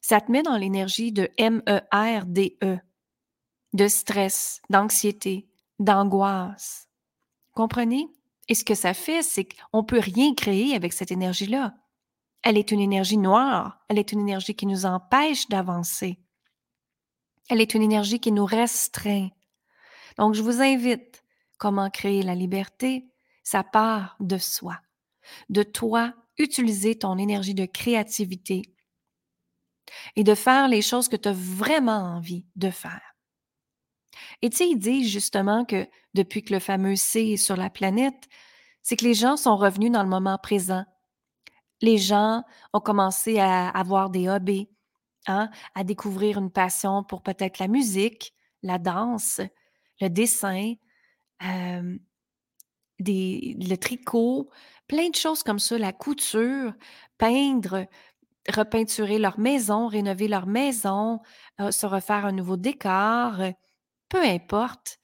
ça 0.01 0.21
te 0.21 0.31
met 0.31 0.43
dans 0.43 0.57
l'énergie 0.57 1.13
de 1.13 1.31
M-E-R-D-E, 1.37 2.65
-E, 2.65 2.81
de 3.73 3.89
stress, 3.89 4.61
d'anxiété, 4.71 5.49
d'angoisse. 5.79 6.89
Comprenez? 7.53 8.09
Et 8.49 8.55
ce 8.55 8.65
que 8.65 8.75
ça 8.75 8.95
fait, 8.95 9.23
c'est 9.23 9.45
qu'on 9.45 9.83
ne 9.83 9.87
peut 9.87 10.01
rien 10.01 10.35
créer 10.35 10.75
avec 10.75 10.93
cette 10.93 11.13
énergie-là. 11.13 11.75
Elle 12.43 12.57
est 12.57 12.73
une 12.73 12.81
énergie 12.81 13.19
noire, 13.19 13.81
elle 13.89 13.99
est 13.99 14.13
une 14.13 14.21
énergie 14.21 14.55
qui 14.55 14.67
nous 14.67 14.87
empêche 14.87 15.49
d'avancer. 15.49 16.19
Elle 17.49 17.61
est 17.61 17.75
une 17.75 17.83
énergie 17.83 18.21
qui 18.21 18.33
nous 18.33 18.47
restreint. 18.47 19.29
Donc, 20.17 20.35
je 20.35 20.43
vous 20.43 20.61
invite, 20.61 21.23
comment 21.59 21.91
créer 21.91 22.23
la 22.23 22.35
liberté? 22.35 23.07
Ça 23.43 23.63
part 23.63 24.17
de 24.21 24.39
soi. 24.39 24.81
De 25.49 25.63
toi, 25.63 26.15
utiliser 26.39 26.97
ton 26.97 27.19
énergie 27.19 27.55
de 27.55 27.67
créativité 27.67 28.63
et 30.17 30.25
de 30.25 30.35
faire 30.35 30.69
les 30.69 30.83
choses 30.83 31.09
que 31.09 31.17
tu 31.17 31.29
as 31.29 31.35
vraiment 31.35 32.17
envie 32.17 32.47
de 32.57 32.71
faire. 32.71 33.17
Et 34.43 34.51
tu 34.51 34.57
sais, 34.59 34.69
ils 34.69 34.79
disent 34.79 35.11
justement 35.11 35.65
que 35.65 35.87
depuis 36.15 36.43
que 36.43 36.53
le 36.53 36.61
fameux 36.61 36.97
C 36.97 37.21
est 37.21 37.37
sur 37.37 37.57
la 37.57 37.71
planète, 37.71 38.29
c'est 38.83 38.97
que 38.97 39.05
les 39.05 39.15
gens 39.15 39.37
sont 39.37 39.57
revenus 39.57 39.93
dans 39.93 40.03
le 40.03 40.09
moment 40.09 40.39
présent. 40.39 40.85
Les 41.83 41.99
gens 41.99 42.43
ont 42.73 42.81
commencé 42.81 43.39
à 43.39 43.69
avoir 43.69 44.11
des 44.11 44.29
hobbies, 44.29 44.69
hein, 45.27 45.51
à 45.75 45.85
découvrir 45.85 46.39
une 46.39 46.51
passion 46.51 47.05
pour 47.05 47.23
peut-être 47.23 47.59
la 47.59 47.69
musique, 47.69 48.35
la 48.63 48.79
danse, 48.79 49.41
le 50.01 50.09
dessin, 50.09 50.75
des, 52.99 53.57
le 53.59 53.77
tricot, 53.77 54.51
plein 54.87 55.09
de 55.09 55.15
choses 55.15 55.43
comme 55.43 55.59
ça, 55.59 55.79
la 55.79 55.93
couture, 55.93 56.75
peindre, 57.17 57.87
repeinturer 58.51 59.19
leur 59.19 59.39
maison, 59.39 59.87
rénover 59.87 60.29
leur 60.29 60.47
maison, 60.47 61.21
euh, 61.61 61.71
se 61.71 61.87
refaire 61.87 62.27
un 62.27 62.33
nouveau 62.33 62.57
décor, 62.57 63.41
euh, 63.41 63.51
peu 64.09 64.23
importe. 64.23 64.99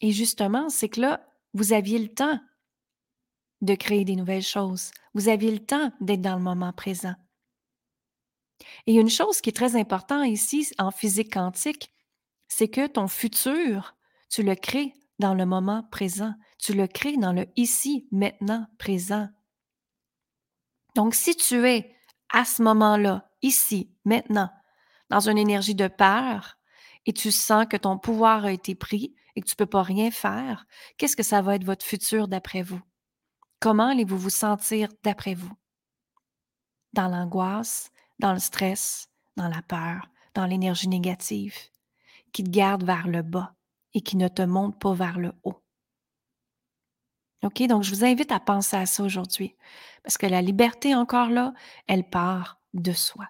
Et 0.00 0.12
justement, 0.12 0.68
c'est 0.68 0.88
que 0.88 1.00
là, 1.00 1.26
vous 1.54 1.72
aviez 1.72 1.98
le 1.98 2.08
temps 2.08 2.38
de 3.62 3.74
créer 3.74 4.04
des 4.04 4.16
nouvelles 4.16 4.42
choses. 4.42 4.90
Vous 5.14 5.28
aviez 5.28 5.50
le 5.50 5.64
temps 5.64 5.90
d'être 6.00 6.20
dans 6.20 6.36
le 6.36 6.42
moment 6.42 6.72
présent. 6.72 7.14
Et 8.86 8.94
une 8.94 9.10
chose 9.10 9.40
qui 9.40 9.50
est 9.50 9.56
très 9.56 9.76
importante 9.76 10.26
ici 10.26 10.68
en 10.78 10.90
physique 10.90 11.32
quantique, 11.32 11.90
c'est 12.48 12.68
que 12.68 12.86
ton 12.86 13.08
futur, 13.08 13.96
tu 14.28 14.42
le 14.42 14.54
crées 14.54 14.94
dans 15.18 15.34
le 15.34 15.46
moment 15.46 15.82
présent. 15.90 16.34
Tu 16.58 16.72
le 16.72 16.86
crées 16.86 17.16
dans 17.16 17.32
le 17.32 17.46
ici, 17.56 18.06
maintenant, 18.12 18.66
présent. 18.78 19.28
Donc, 20.94 21.14
si 21.14 21.36
tu 21.36 21.66
es 21.66 21.95
à 22.32 22.44
ce 22.44 22.62
moment-là, 22.62 23.28
ici, 23.42 23.90
maintenant, 24.04 24.50
dans 25.10 25.28
une 25.28 25.38
énergie 25.38 25.74
de 25.74 25.88
peur, 25.88 26.58
et 27.06 27.12
tu 27.12 27.30
sens 27.30 27.66
que 27.66 27.76
ton 27.76 27.98
pouvoir 27.98 28.44
a 28.44 28.52
été 28.52 28.74
pris 28.74 29.14
et 29.34 29.40
que 29.40 29.46
tu 29.46 29.52
ne 29.52 29.64
peux 29.64 29.70
pas 29.70 29.82
rien 29.82 30.10
faire, 30.10 30.66
qu'est-ce 30.98 31.16
que 31.16 31.22
ça 31.22 31.42
va 31.42 31.54
être 31.54 31.64
votre 31.64 31.84
futur 31.84 32.26
d'après 32.26 32.62
vous? 32.62 32.80
Comment 33.60 33.88
allez-vous 33.88 34.18
vous 34.18 34.30
sentir 34.30 34.88
d'après 35.02 35.34
vous? 35.34 35.52
Dans 36.92 37.08
l'angoisse, 37.08 37.90
dans 38.18 38.32
le 38.32 38.38
stress, 38.38 39.08
dans 39.36 39.48
la 39.48 39.62
peur, 39.62 40.08
dans 40.34 40.46
l'énergie 40.46 40.88
négative, 40.88 41.56
qui 42.32 42.42
te 42.42 42.50
garde 42.50 42.84
vers 42.84 43.06
le 43.08 43.22
bas 43.22 43.54
et 43.94 44.00
qui 44.00 44.16
ne 44.16 44.28
te 44.28 44.42
monte 44.42 44.78
pas 44.80 44.94
vers 44.94 45.18
le 45.18 45.32
haut. 45.42 45.62
OK? 47.42 47.62
Donc, 47.66 47.82
je 47.82 47.90
vous 47.90 48.04
invite 48.04 48.32
à 48.32 48.40
penser 48.40 48.76
à 48.76 48.86
ça 48.86 49.02
aujourd'hui. 49.02 49.54
Parce 50.02 50.18
que 50.18 50.26
la 50.26 50.42
liberté, 50.42 50.94
encore 50.94 51.30
là, 51.30 51.52
elle 51.86 52.08
part 52.08 52.60
de 52.74 52.92
soi. 52.92 53.26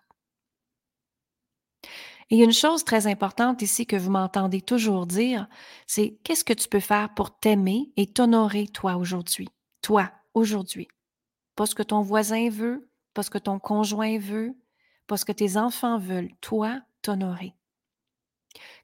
Et 2.31 2.43
une 2.43 2.53
chose 2.53 2.85
très 2.85 3.07
importante 3.07 3.63
ici 3.63 3.87
que 3.87 3.97
vous 3.97 4.11
m'entendez 4.11 4.61
toujours 4.61 5.07
dire, 5.07 5.49
c'est 5.87 6.19
qu'est-ce 6.25 6.45
que 6.45 6.53
tu 6.53 6.69
peux 6.69 6.81
faire 6.81 7.15
pour 7.15 7.39
t'aimer 7.39 7.93
et 7.97 8.07
t'honorer 8.13 8.67
toi 8.67 8.97
aujourd'hui? 8.97 9.49
Toi, 9.83 10.11
aujourd'hui. 10.35 10.89
Pas 11.55 11.67
ce 11.67 11.75
que 11.75 11.85
ton 11.85 12.01
voisin 12.01 12.51
veut, 12.51 12.91
pas 13.15 13.23
ce 13.23 13.31
que 13.31 13.39
ton 13.39 13.61
conjoint 13.61 14.19
veut, 14.19 14.57
pas 15.07 15.17
ce 15.17 15.25
que 15.25 15.33
tes 15.33 15.57
enfants 15.57 15.99
veulent. 15.99 16.33
Toi, 16.41 16.81
t'honorer. 17.03 17.55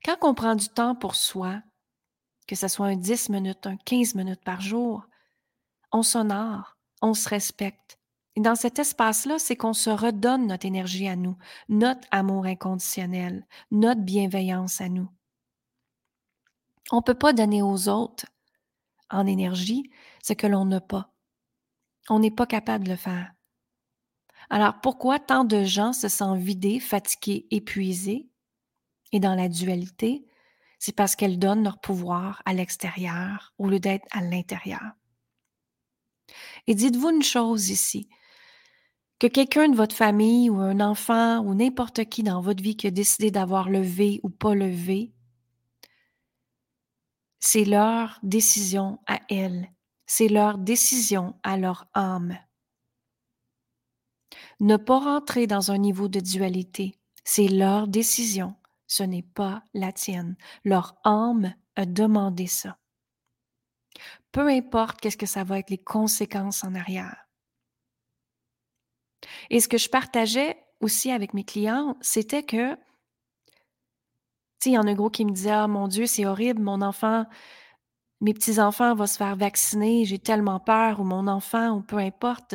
Quand 0.05 0.17
on 0.23 0.35
prend 0.35 0.55
du 0.55 0.69
temps 0.69 0.95
pour 0.95 1.17
soi, 1.17 1.61
que 2.47 2.55
ce 2.55 2.69
soit 2.69 2.87
un 2.87 2.97
10 2.97 3.29
minutes, 3.29 3.67
un 3.67 3.76
15 3.76 4.14
minutes 4.14 4.45
par 4.45 4.61
jour, 4.61 5.05
on 5.93 6.03
s'honore, 6.03 6.77
on 7.01 7.15
se 7.15 7.29
respecte. 7.29 7.99
Et 8.35 8.41
dans 8.41 8.55
cet 8.55 8.79
espace-là, 8.79 9.39
c'est 9.39 9.57
qu'on 9.57 9.75
se 9.75 9.91
redonne 9.91 10.47
notre 10.47 10.67
énergie 10.67 11.07
à 11.07 11.17
nous, 11.17 11.37
notre 11.69 12.09
amour 12.11 12.47
inconditionnel, 12.47 13.47
notre 13.71 14.01
bienveillance 14.01 14.81
à 14.81 14.89
nous. 14.89 15.09
On 16.91 16.97
ne 16.97 17.03
peut 17.03 17.15
pas 17.15 17.33
donner 17.33 17.63
aux 17.63 17.89
autres 17.89 18.27
en 19.11 19.27
énergie 19.27 19.91
ce 20.23 20.33
que 20.33 20.47
l'on 20.47 20.65
n'a 20.65 20.81
pas. 20.81 21.13
On 22.09 22.19
n'est 22.19 22.31
pas 22.31 22.47
capable 22.47 22.85
de 22.85 22.91
le 22.91 22.97
faire. 22.97 23.33
Alors 24.51 24.81
pourquoi 24.81 25.19
tant 25.19 25.45
de 25.45 25.65
gens 25.65 25.93
se 25.93 26.09
sentent 26.09 26.41
vidés, 26.41 26.81
fatigués, 26.81 27.47
épuisés 27.51 28.29
et 29.13 29.21
dans 29.21 29.35
la 29.35 29.49
dualité? 29.49 30.27
C'est 30.79 30.97
parce 30.97 31.15
qu'elles 31.15 31.39
donnent 31.39 31.63
leur 31.63 31.81
pouvoir 31.81 32.43
à 32.45 32.55
l'extérieur 32.55 33.55
au 33.59 33.69
lieu 33.69 33.79
d'être 33.79 34.07
à 34.11 34.21
l'intérieur. 34.21 34.93
Et 36.67 36.75
dites-vous 36.75 37.11
une 37.11 37.23
chose 37.23 37.71
ici, 37.71 38.09
que 39.19 39.26
quelqu'un 39.26 39.69
de 39.69 39.76
votre 39.76 39.95
famille 39.95 40.50
ou 40.50 40.59
un 40.59 40.81
enfant 40.81 41.41
ou 41.41 41.55
n'importe 41.55 42.05
qui 42.07 42.23
dans 42.23 42.41
votre 42.41 42.62
vie 42.62 42.76
qui 42.76 42.88
a 42.88 42.91
décidé 42.91 43.31
d'avoir 43.31 43.69
levé 43.69 44.21
ou 44.23 44.31
pas 44.31 44.55
levé, 44.55 45.12
c'est 47.38 47.64
leur 47.64 48.19
décision 48.23 48.99
à 49.07 49.21
elles, 49.29 49.71
c'est 50.07 50.29
leur 50.29 50.59
décision 50.59 51.37
à 51.43 51.57
leur 51.57 51.87
âme. 51.95 52.37
Ne 54.61 54.76
pas 54.76 54.99
rentrer 54.99 55.47
dans 55.47 55.71
un 55.71 55.79
niveau 55.79 56.09
de 56.09 56.21
dualité, 56.21 56.99
c'est 57.25 57.49
leur 57.49 57.88
décision, 57.88 58.55
ce 58.87 59.02
n'est 59.02 59.23
pas 59.23 59.62
la 59.75 59.93
tienne. 59.93 60.37
Leur 60.64 60.97
âme 61.05 61.55
a 61.76 61.87
demandé 61.87 62.47
ça 62.47 62.79
peu 64.33 64.49
importe 64.49 65.01
qu'est-ce 65.01 65.17
que 65.17 65.27
ça 65.27 65.45
va 65.45 65.59
être 65.59 65.71
les 65.71 65.79
conséquences 65.79 66.65
en 66.65 66.75
arrière. 66.75 67.29
Et 69.51 69.61
ce 69.61 69.69
que 69.69 69.79
je 69.79 69.89
partageais 69.89 70.57
aussi 70.81 71.11
avec 71.11 71.35
mes 71.35 71.45
clients, 71.45 71.97
c'était 72.01 72.43
que, 72.43 72.75
tu 72.75 72.81
sais, 74.59 74.71
il 74.71 74.73
y 74.73 74.79
en 74.79 74.87
a 74.87 74.91
un 74.91 74.95
gros 74.95 75.11
qui 75.11 75.25
me 75.25 75.31
disait, 75.31 75.51
ah 75.51 75.69
mon 75.69 75.87
Dieu, 75.87 76.07
c'est 76.07 76.27
horrible, 76.27 76.62
mon 76.62 76.83
enfant, 76.83 77.27
mes 78.21 78.35
petits-enfants 78.35 78.95
vont 78.95 79.07
se 79.07 79.17
faire 79.17 79.37
vacciner, 79.37 80.05
j'ai 80.05 80.19
tellement 80.19 80.61
peur, 80.61 81.01
ou 81.01 81.05
mon 81.05 81.27
enfant, 81.29 81.77
ou 81.77 81.83
peu 81.83 81.99
importe. 81.99 82.55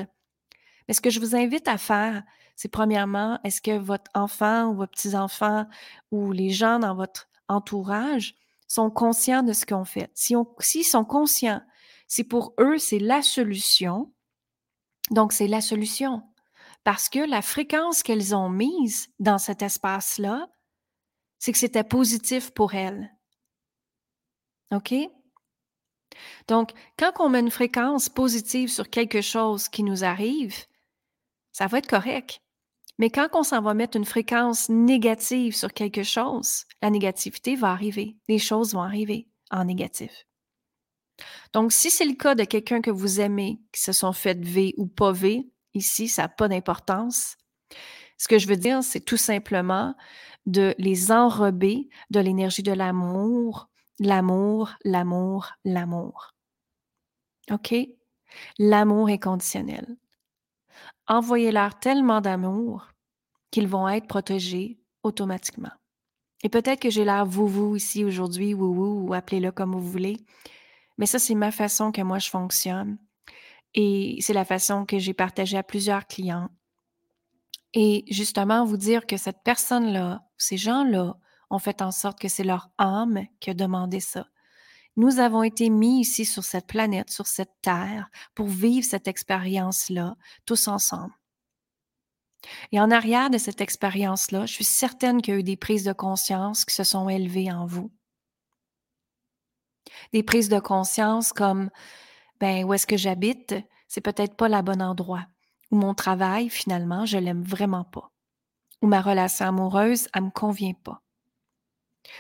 Mais 0.88 0.94
ce 0.94 1.02
que 1.02 1.10
je 1.10 1.20
vous 1.20 1.36
invite 1.36 1.68
à 1.68 1.78
faire, 1.78 2.24
c'est 2.56 2.70
premièrement, 2.70 3.40
est-ce 3.44 3.62
que 3.62 3.78
votre 3.78 4.10
enfant 4.16 4.70
ou 4.70 4.76
vos 4.76 4.88
petits-enfants 4.88 5.68
ou 6.12 6.32
les 6.32 6.50
gens 6.50 6.80
dans 6.80 6.96
votre 6.96 7.30
entourage 7.50 8.36
sont 8.68 8.90
conscients 8.90 9.44
de 9.44 9.54
ce 9.54 9.66
qu'on 9.66 9.86
fait. 9.86 10.12
S'ils 10.14 10.38
si 10.60 10.84
sont 10.84 11.06
conscients, 11.06 11.62
c'est 12.08 12.24
pour 12.24 12.54
eux, 12.60 12.78
c'est 12.78 13.00
la 13.00 13.22
solution. 13.22 14.14
Donc, 15.12 15.34
c'est 15.34 15.48
la 15.48 15.62
solution. 15.62 16.24
Parce 16.84 17.10
que 17.10 17.20
la 17.20 17.42
fréquence 17.42 18.04
qu'elles 18.04 18.36
ont 18.36 18.50
mise 18.50 19.10
dans 19.20 19.38
cet 19.38 19.62
espace-là, 19.62 20.48
c'est 21.40 21.52
que 21.52 21.58
c'était 21.58 21.84
positif 21.84 22.52
pour 22.52 22.74
elles. 22.74 23.14
OK? 24.74 24.94
Donc, 26.48 26.72
quand 26.98 27.12
on 27.20 27.30
met 27.30 27.40
une 27.40 27.52
fréquence 27.52 28.10
positive 28.10 28.70
sur 28.70 28.90
quelque 28.90 29.22
chose 29.22 29.70
qui 29.70 29.84
nous 29.84 30.04
arrive, 30.04 30.56
ça 31.52 31.68
va 31.68 31.80
être 31.80 31.90
correct. 31.90 32.42
Mais 32.98 33.10
quand 33.10 33.30
on 33.34 33.44
s'en 33.44 33.62
va 33.62 33.74
mettre 33.74 33.98
une 33.98 34.06
fréquence 34.06 34.70
négative 34.70 35.56
sur 35.56 35.74
quelque 35.74 36.04
chose, 36.04 36.66
la 36.82 36.90
négativité 36.90 37.56
va 37.56 37.72
arriver. 37.72 38.18
Les 38.28 38.40
choses 38.40 38.74
vont 38.74 38.82
arriver 38.82 39.28
en 39.52 39.66
négatif. 39.66 40.26
Donc, 41.54 41.72
si 41.72 41.90
c'est 41.90 42.06
le 42.06 42.16
cas 42.16 42.36
de 42.36 42.44
quelqu'un 42.44 42.82
que 42.82 42.92
vous 42.92 43.20
aimez, 43.20 43.60
qui 43.72 43.82
se 43.82 43.92
sont 43.92 44.14
fait 44.14 44.40
V 44.44 44.74
ou 44.78 44.88
pas 44.88 45.12
V, 45.12 45.50
ici, 45.74 46.08
ça 46.08 46.24
n'a 46.24 46.30
pas 46.30 46.48
d'importance. 46.48 47.38
Ce 48.18 48.28
que 48.28 48.40
je 48.40 48.48
veux 48.48 48.58
dire, 48.58 48.84
c'est 48.84 49.00
tout 49.00 49.18
simplement 49.18 49.96
de 50.46 50.74
les 50.78 51.12
enrober 51.12 51.90
de 52.10 52.20
l'énergie 52.20 52.64
de 52.64 52.72
l'amour, 52.72 53.70
l'amour, 54.00 54.74
l'amour, 54.84 55.52
l'amour. 55.66 56.34
OK? 57.52 57.76
L'amour 58.58 59.10
est 59.10 59.20
conditionnel 59.20 59.98
envoyez-leur 61.08 61.80
tellement 61.80 62.22
d'amour 62.22 62.88
qu'ils 63.52 63.68
vont 63.68 63.88
être 63.88 64.08
protégés 64.08 64.80
automatiquement. 65.04 65.72
Et 66.44 66.50
peut-être 66.50 66.82
que 66.82 66.90
j'ai 66.90 67.06
l'air 67.06 67.26
vous-vous 67.26 67.76
ici 67.76 68.04
aujourd'hui, 68.04 68.54
ou 68.54 69.08
ou 69.08 69.14
appelez-le 69.14 69.52
comme 69.52 69.74
vous 69.74 69.82
voulez, 69.82 70.18
mais 70.98 71.06
ça, 71.06 71.20
c'est 71.20 71.36
ma 71.36 71.52
façon 71.52 71.92
que 71.92 72.02
moi 72.02 72.20
je 72.20 72.30
fonctionne. 72.30 72.98
Et 73.74 74.18
c'est 74.22 74.34
la 74.34 74.46
façon 74.46 74.86
que 74.86 74.98
j'ai 74.98 75.14
partagée 75.14 75.58
à 75.58 75.64
plusieurs 75.64 76.08
clients. 76.08 76.50
Et 77.74 78.06
justement, 78.10 78.66
vous 78.66 78.78
dire 78.78 79.06
que 79.06 79.18
cette 79.18 79.44
personne-là, 79.44 80.26
ces 80.38 80.58
gens-là, 80.58 81.18
ont 81.50 81.60
fait 81.60 81.82
en 81.82 81.92
sorte 81.92 82.20
que 82.20 82.28
c'est 82.28 82.44
leur 82.44 82.70
âme 82.78 83.26
qui 83.40 83.50
a 83.52 83.54
demandé 83.54 84.00
ça. 84.00 84.26
Nous 84.98 85.20
avons 85.20 85.44
été 85.44 85.70
mis 85.70 86.02
ici 86.02 86.26
sur 86.26 86.44
cette 86.44 86.66
planète, 86.66 87.12
sur 87.12 87.28
cette 87.28 87.54
terre, 87.62 88.10
pour 88.34 88.48
vivre 88.48 88.84
cette 88.84 89.08
expérience-là 89.08 90.16
tous 90.46 90.68
ensemble. 90.68 91.14
Et 92.72 92.80
en 92.80 92.90
arrière 92.90 93.30
de 93.30 93.38
cette 93.38 93.62
expérience-là, 93.62 94.48
je 94.48 94.54
suis 94.54 94.64
certaine 94.64 95.22
qu'il 95.22 95.36
y 95.36 95.38
a 95.38 95.40
eu 95.40 95.44
des 95.44 95.56
prises 95.56 95.84
de 95.84 95.94
conscience 95.94 96.66
qui 96.66 96.74
se 96.74 96.84
sont 96.84 97.10
élevées 97.10 97.52
en 97.52 97.68
vous. 97.68 97.92
Des 100.14 100.24
prises 100.24 100.50
de 100.50 100.60
conscience 100.60 101.32
comme, 101.32 101.70
ben, 102.40 102.66
où 102.66 102.74
est-ce 102.74 102.88
que 102.88 102.98
j'habite? 102.98 103.54
C'est 103.88 104.02
peut-être 104.02 104.36
pas 104.36 104.50
le 104.50 104.62
bon 104.64 104.82
endroit. 104.82 105.28
Ou 105.70 105.78
mon 105.78 105.94
travail, 105.94 106.50
finalement, 106.50 107.06
je 107.06 107.18
l'aime 107.20 107.44
vraiment 107.44 107.84
pas. 107.84 108.12
Ou 108.82 108.88
ma 108.88 109.02
relation 109.02 109.46
amoureuse, 109.46 110.08
elle 110.14 110.26
me 110.26 110.32
convient 110.32 110.74
pas 110.74 111.04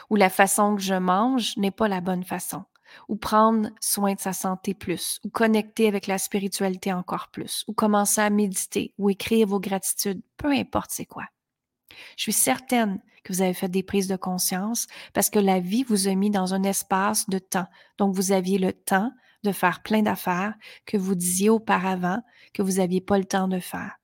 ou 0.09 0.15
la 0.15 0.29
façon 0.29 0.75
que 0.75 0.81
je 0.81 0.93
mange 0.93 1.55
n'est 1.57 1.71
pas 1.71 1.87
la 1.87 2.01
bonne 2.01 2.23
façon. 2.23 2.63
ou 3.09 3.17
prendre 3.17 3.69
soin 3.81 4.13
de 4.13 4.19
sa 4.19 4.31
santé 4.33 4.73
plus, 4.73 5.19
ou 5.25 5.29
connecter 5.29 5.87
avec 5.87 6.07
la 6.07 6.17
spiritualité 6.17 6.93
encore 6.93 7.27
plus, 7.29 7.65
ou 7.67 7.73
commencer 7.73 8.21
à 8.21 8.29
méditer, 8.29 8.93
ou 8.97 9.09
écrire 9.09 9.47
vos 9.47 9.59
gratitudes, 9.59 10.21
peu 10.37 10.51
importe 10.51 10.91
c'est 10.91 11.05
quoi. 11.05 11.25
Je 12.15 12.23
suis 12.23 12.33
certaine 12.33 12.99
que 13.23 13.33
vous 13.33 13.41
avez 13.41 13.53
fait 13.53 13.69
des 13.69 13.83
prises 13.83 14.07
de 14.07 14.15
conscience 14.15 14.87
parce 15.13 15.29
que 15.29 15.39
la 15.39 15.59
vie 15.59 15.83
vous 15.83 16.07
a 16.07 16.15
mis 16.15 16.29
dans 16.29 16.53
un 16.53 16.63
espace 16.63 17.27
de 17.29 17.39
temps. 17.39 17.67
Donc, 17.97 18.15
vous 18.15 18.31
aviez 18.31 18.57
le 18.57 18.71
temps 18.71 19.11
de 19.43 19.51
faire 19.51 19.81
plein 19.83 20.01
d'affaires 20.01 20.53
que 20.85 20.97
vous 20.97 21.15
disiez 21.15 21.49
auparavant 21.49 22.21
que 22.53 22.61
vous 22.61 22.73
n'aviez 22.73 23.01
pas 23.01 23.17
le 23.17 23.25
temps 23.25 23.47
de 23.47 23.59
faire. 23.59 23.99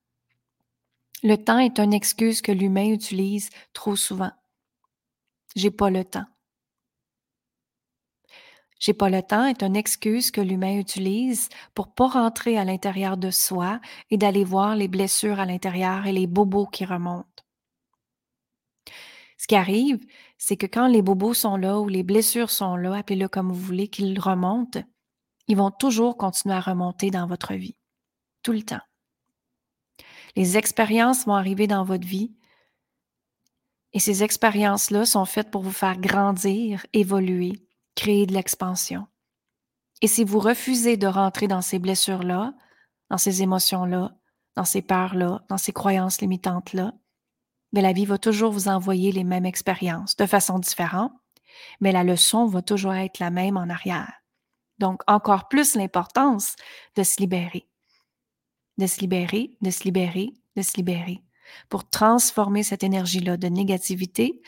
Le 1.23 1.37
temps 1.37 1.59
est 1.59 1.79
une 1.79 1.93
excuse 1.93 2.41
que 2.41 2.51
l'humain 2.51 2.91
utilise 2.91 3.49
trop 3.71 3.95
souvent. 3.95 4.31
J'ai 5.55 5.71
pas 5.71 5.89
le 5.89 6.03
temps. 6.03 6.25
J'ai 8.79 8.93
pas 8.93 9.09
le 9.09 9.21
temps 9.21 9.45
est 9.45 9.63
une 9.63 9.77
excuse 9.77 10.29
que 10.29 10.41
l'humain 10.41 10.77
utilise 10.77 11.47
pour 11.73 11.93
pas 11.93 12.07
rentrer 12.07 12.57
à 12.57 12.65
l'intérieur 12.65 13.15
de 13.15 13.31
soi 13.31 13.79
et 14.09 14.17
d'aller 14.17 14.43
voir 14.43 14.75
les 14.75 14.89
blessures 14.89 15.39
à 15.39 15.45
l'intérieur 15.45 16.05
et 16.05 16.11
les 16.11 16.27
bobos 16.27 16.67
qui 16.67 16.83
remontent. 16.83 17.43
Ce 19.37 19.47
qui 19.47 19.55
arrive, 19.55 19.99
c'est 20.37 20.57
que 20.57 20.65
quand 20.65 20.87
les 20.87 21.01
bobos 21.01 21.33
sont 21.33 21.55
là 21.55 21.79
ou 21.79 21.87
les 21.87 22.03
blessures 22.03 22.49
sont 22.49 22.75
là, 22.75 22.95
appelez-le 22.95 23.29
comme 23.29 23.53
vous 23.53 23.59
voulez, 23.59 23.87
qu'ils 23.87 24.19
remontent, 24.19 24.83
ils 25.47 25.55
vont 25.55 25.71
toujours 25.71 26.17
continuer 26.17 26.55
à 26.55 26.59
remonter 26.61 27.09
dans 27.09 27.27
votre 27.27 27.53
vie, 27.53 27.77
tout 28.41 28.51
le 28.51 28.63
temps. 28.63 28.81
Les 30.35 30.57
expériences 30.57 31.25
vont 31.25 31.35
arriver 31.35 31.67
dans 31.67 31.85
votre 31.85 32.07
vie 32.07 32.33
et 33.93 33.99
ces 33.99 34.23
expériences-là 34.23 35.05
sont 35.05 35.25
faites 35.25 35.51
pour 35.51 35.61
vous 35.61 35.71
faire 35.71 35.99
grandir, 35.99 36.85
évoluer, 36.93 37.67
créer 37.95 38.25
de 38.25 38.33
l'expansion. 38.33 39.07
Et 40.01 40.07
si 40.07 40.23
vous 40.23 40.39
refusez 40.39 40.97
de 40.97 41.07
rentrer 41.07 41.47
dans 41.47 41.61
ces 41.61 41.79
blessures-là, 41.79 42.53
dans 43.09 43.19
ces 43.19 43.43
émotions-là, 43.43 44.15
dans 44.55 44.65
ces 44.65 44.81
peurs-là, 44.81 45.43
dans 45.47 45.57
ces 45.57 45.71
croyances 45.71 46.21
limitantes-là, 46.21 46.93
mais 47.71 47.81
la 47.81 47.93
vie 47.93 48.05
va 48.05 48.17
toujours 48.17 48.51
vous 48.51 48.67
envoyer 48.67 49.11
les 49.11 49.23
mêmes 49.23 49.45
expériences 49.45 50.15
de 50.15 50.25
façon 50.25 50.59
différente, 50.59 51.13
mais 51.79 51.91
la 51.91 52.03
leçon 52.03 52.47
va 52.47 52.61
toujours 52.61 52.93
être 52.95 53.19
la 53.19 53.29
même 53.29 53.57
en 53.57 53.69
arrière. 53.69 54.11
Donc, 54.79 55.01
encore 55.07 55.47
plus 55.47 55.75
l'importance 55.75 56.55
de 56.95 57.03
se 57.03 57.19
libérer. 57.19 57.67
De 58.77 58.87
se 58.87 58.99
libérer, 58.99 59.55
de 59.61 59.69
se 59.69 59.83
libérer, 59.83 60.33
de 60.55 60.61
se 60.63 60.77
libérer 60.77 61.21
pour 61.69 61.89
transformer 61.89 62.63
cette 62.63 62.83
énergie-là 62.83 63.37
de 63.37 63.47
négativité 63.47 64.41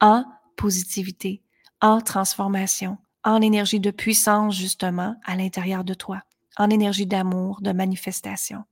en 0.00 0.24
positivité, 0.56 1.42
en 1.80 2.00
transformation, 2.00 2.98
en 3.24 3.40
énergie 3.40 3.80
de 3.80 3.90
puissance 3.90 4.56
justement 4.56 5.16
à 5.24 5.36
l'intérieur 5.36 5.84
de 5.84 5.94
toi, 5.94 6.22
en 6.56 6.70
énergie 6.70 7.06
d'amour, 7.06 7.60
de 7.60 7.72
manifestation. 7.72 8.64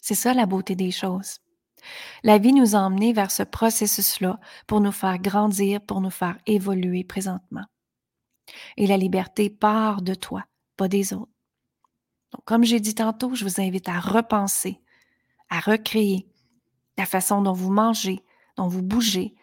C'est 0.00 0.14
ça 0.14 0.34
la 0.34 0.46
beauté 0.46 0.74
des 0.74 0.90
choses. 0.90 1.38
La 2.22 2.38
vie 2.38 2.52
nous 2.52 2.74
a 2.74 2.78
emmenés 2.78 3.12
vers 3.12 3.30
ce 3.30 3.42
processus-là 3.42 4.40
pour 4.66 4.80
nous 4.80 4.92
faire 4.92 5.18
grandir, 5.18 5.80
pour 5.80 6.00
nous 6.00 6.10
faire 6.10 6.38
évoluer 6.46 7.04
présentement. 7.04 7.64
Et 8.76 8.86
la 8.86 8.96
liberté 8.96 9.50
part 9.50 10.02
de 10.02 10.14
toi, 10.14 10.44
pas 10.76 10.88
des 10.88 11.12
autres. 11.12 11.32
Donc, 12.32 12.44
comme 12.44 12.64
j'ai 12.64 12.80
dit 12.80 12.94
tantôt, 12.94 13.34
je 13.34 13.44
vous 13.44 13.60
invite 13.60 13.88
à 13.88 14.00
repenser, 14.00 14.80
à 15.50 15.60
recréer 15.60 16.28
la 16.96 17.06
façon 17.06 17.42
dont 17.42 17.52
vous 17.52 17.70
mangez, 17.70 18.24
dont 18.56 18.68
vous 18.68 18.82
bougez, 18.82 19.34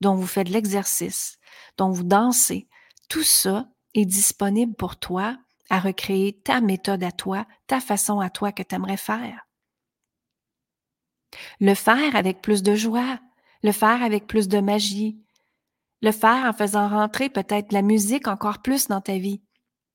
dont 0.00 0.14
vous 0.14 0.26
faites 0.26 0.48
de 0.48 0.52
l'exercice, 0.52 1.38
dont 1.76 1.90
vous 1.90 2.04
dansez. 2.04 2.68
Tout 3.08 3.22
ça 3.22 3.68
est 3.94 4.04
disponible 4.04 4.74
pour 4.74 4.96
toi 4.96 5.36
à 5.70 5.78
recréer 5.78 6.32
ta 6.32 6.60
méthode 6.60 7.02
à 7.02 7.12
toi, 7.12 7.46
ta 7.66 7.80
façon 7.80 8.20
à 8.20 8.30
toi 8.30 8.52
que 8.52 8.62
tu 8.62 8.74
aimerais 8.74 8.96
faire. 8.96 9.46
Le 11.60 11.74
faire 11.74 12.14
avec 12.16 12.40
plus 12.40 12.62
de 12.62 12.74
joie, 12.74 13.18
le 13.62 13.72
faire 13.72 14.02
avec 14.02 14.26
plus 14.26 14.48
de 14.48 14.60
magie, 14.60 15.18
le 16.02 16.12
faire 16.12 16.44
en 16.44 16.52
faisant 16.52 16.88
rentrer 16.88 17.28
peut-être 17.28 17.72
la 17.72 17.82
musique 17.82 18.28
encore 18.28 18.60
plus 18.60 18.88
dans 18.88 19.00
ta 19.00 19.18
vie. 19.18 19.42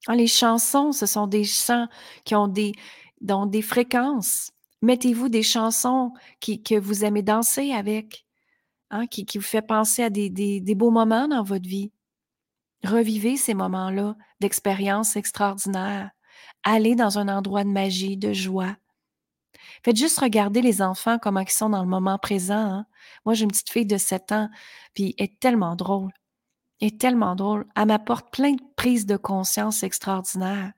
Ah, 0.07 0.15
les 0.15 0.27
chansons, 0.27 0.91
ce 0.91 1.05
sont 1.05 1.27
des 1.27 1.43
chants 1.43 1.87
qui 2.25 2.35
ont 2.35 2.47
des, 2.47 2.73
des 3.21 3.61
fréquences. 3.61 4.51
Mettez-vous 4.81 5.29
des 5.29 5.43
chansons 5.43 6.11
que 6.41 6.79
vous 6.79 7.05
aimez 7.05 7.21
danser 7.21 7.71
avec, 7.71 8.25
hein, 8.89 9.05
qui, 9.05 9.25
vous 9.35 9.43
fait 9.43 9.61
penser 9.61 10.03
à 10.03 10.09
des, 10.09 10.75
beaux 10.75 10.89
moments 10.89 11.27
dans 11.27 11.43
votre 11.43 11.67
vie. 11.67 11.91
Revivez 12.83 13.37
ces 13.37 13.53
moments-là 13.53 14.15
d'expérience 14.39 15.15
extraordinaire. 15.15 16.09
Allez 16.63 16.95
dans 16.95 17.19
un 17.19 17.27
endroit 17.27 17.63
de 17.63 17.69
magie, 17.69 18.17
de 18.17 18.33
joie. 18.33 18.75
Faites 19.83 19.97
juste 19.97 20.19
regarder 20.19 20.61
les 20.61 20.81
enfants, 20.81 21.19
comment 21.19 21.41
ils 21.41 21.49
sont 21.49 21.69
dans 21.69 21.83
le 21.83 21.89
moment 21.89 22.17
présent. 22.17 22.55
Hein. 22.55 22.85
Moi, 23.25 23.35
j'ai 23.35 23.43
une 23.43 23.51
petite 23.51 23.71
fille 23.71 23.85
de 23.85 23.97
7 23.97 24.31
ans, 24.31 24.49
puis 24.95 25.13
elle 25.17 25.25
est 25.25 25.39
tellement 25.39 25.75
drôle. 25.75 26.11
Elle 26.79 26.89
est 26.89 27.01
tellement 27.01 27.35
drôle. 27.35 27.67
Elle 27.75 27.87
m'apporte 27.87 28.31
plein 28.31 28.53
de 28.53 28.61
prises 28.75 29.05
de 29.05 29.17
conscience 29.17 29.83
extraordinaires. 29.83 30.73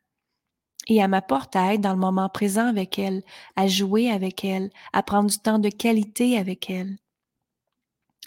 Et 0.88 0.98
elle 0.98 1.10
m'apporte 1.10 1.56
à 1.56 1.74
être 1.74 1.82
dans 1.82 1.93
le 1.93 2.00
moment 2.00 2.30
présent 2.30 2.67
avec 2.67 3.00
elle, 3.00 3.24
à 3.56 3.67
jouer 3.67 4.12
avec 4.12 4.43
elle, 4.43 4.69
à 4.91 5.02
prendre 5.02 5.30
du 5.30 5.38
temps 5.39 5.60
de 5.60 5.69
qualité 5.69 6.38
avec 6.38 6.69
elle, 6.69 6.98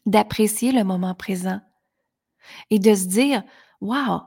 d'apprécier 0.06 0.72
le 0.72 0.84
moment 0.84 1.14
présent 1.14 1.60
et 2.70 2.78
de 2.78 2.94
se 2.94 3.06
dire, 3.06 3.42
wow, 3.80 4.22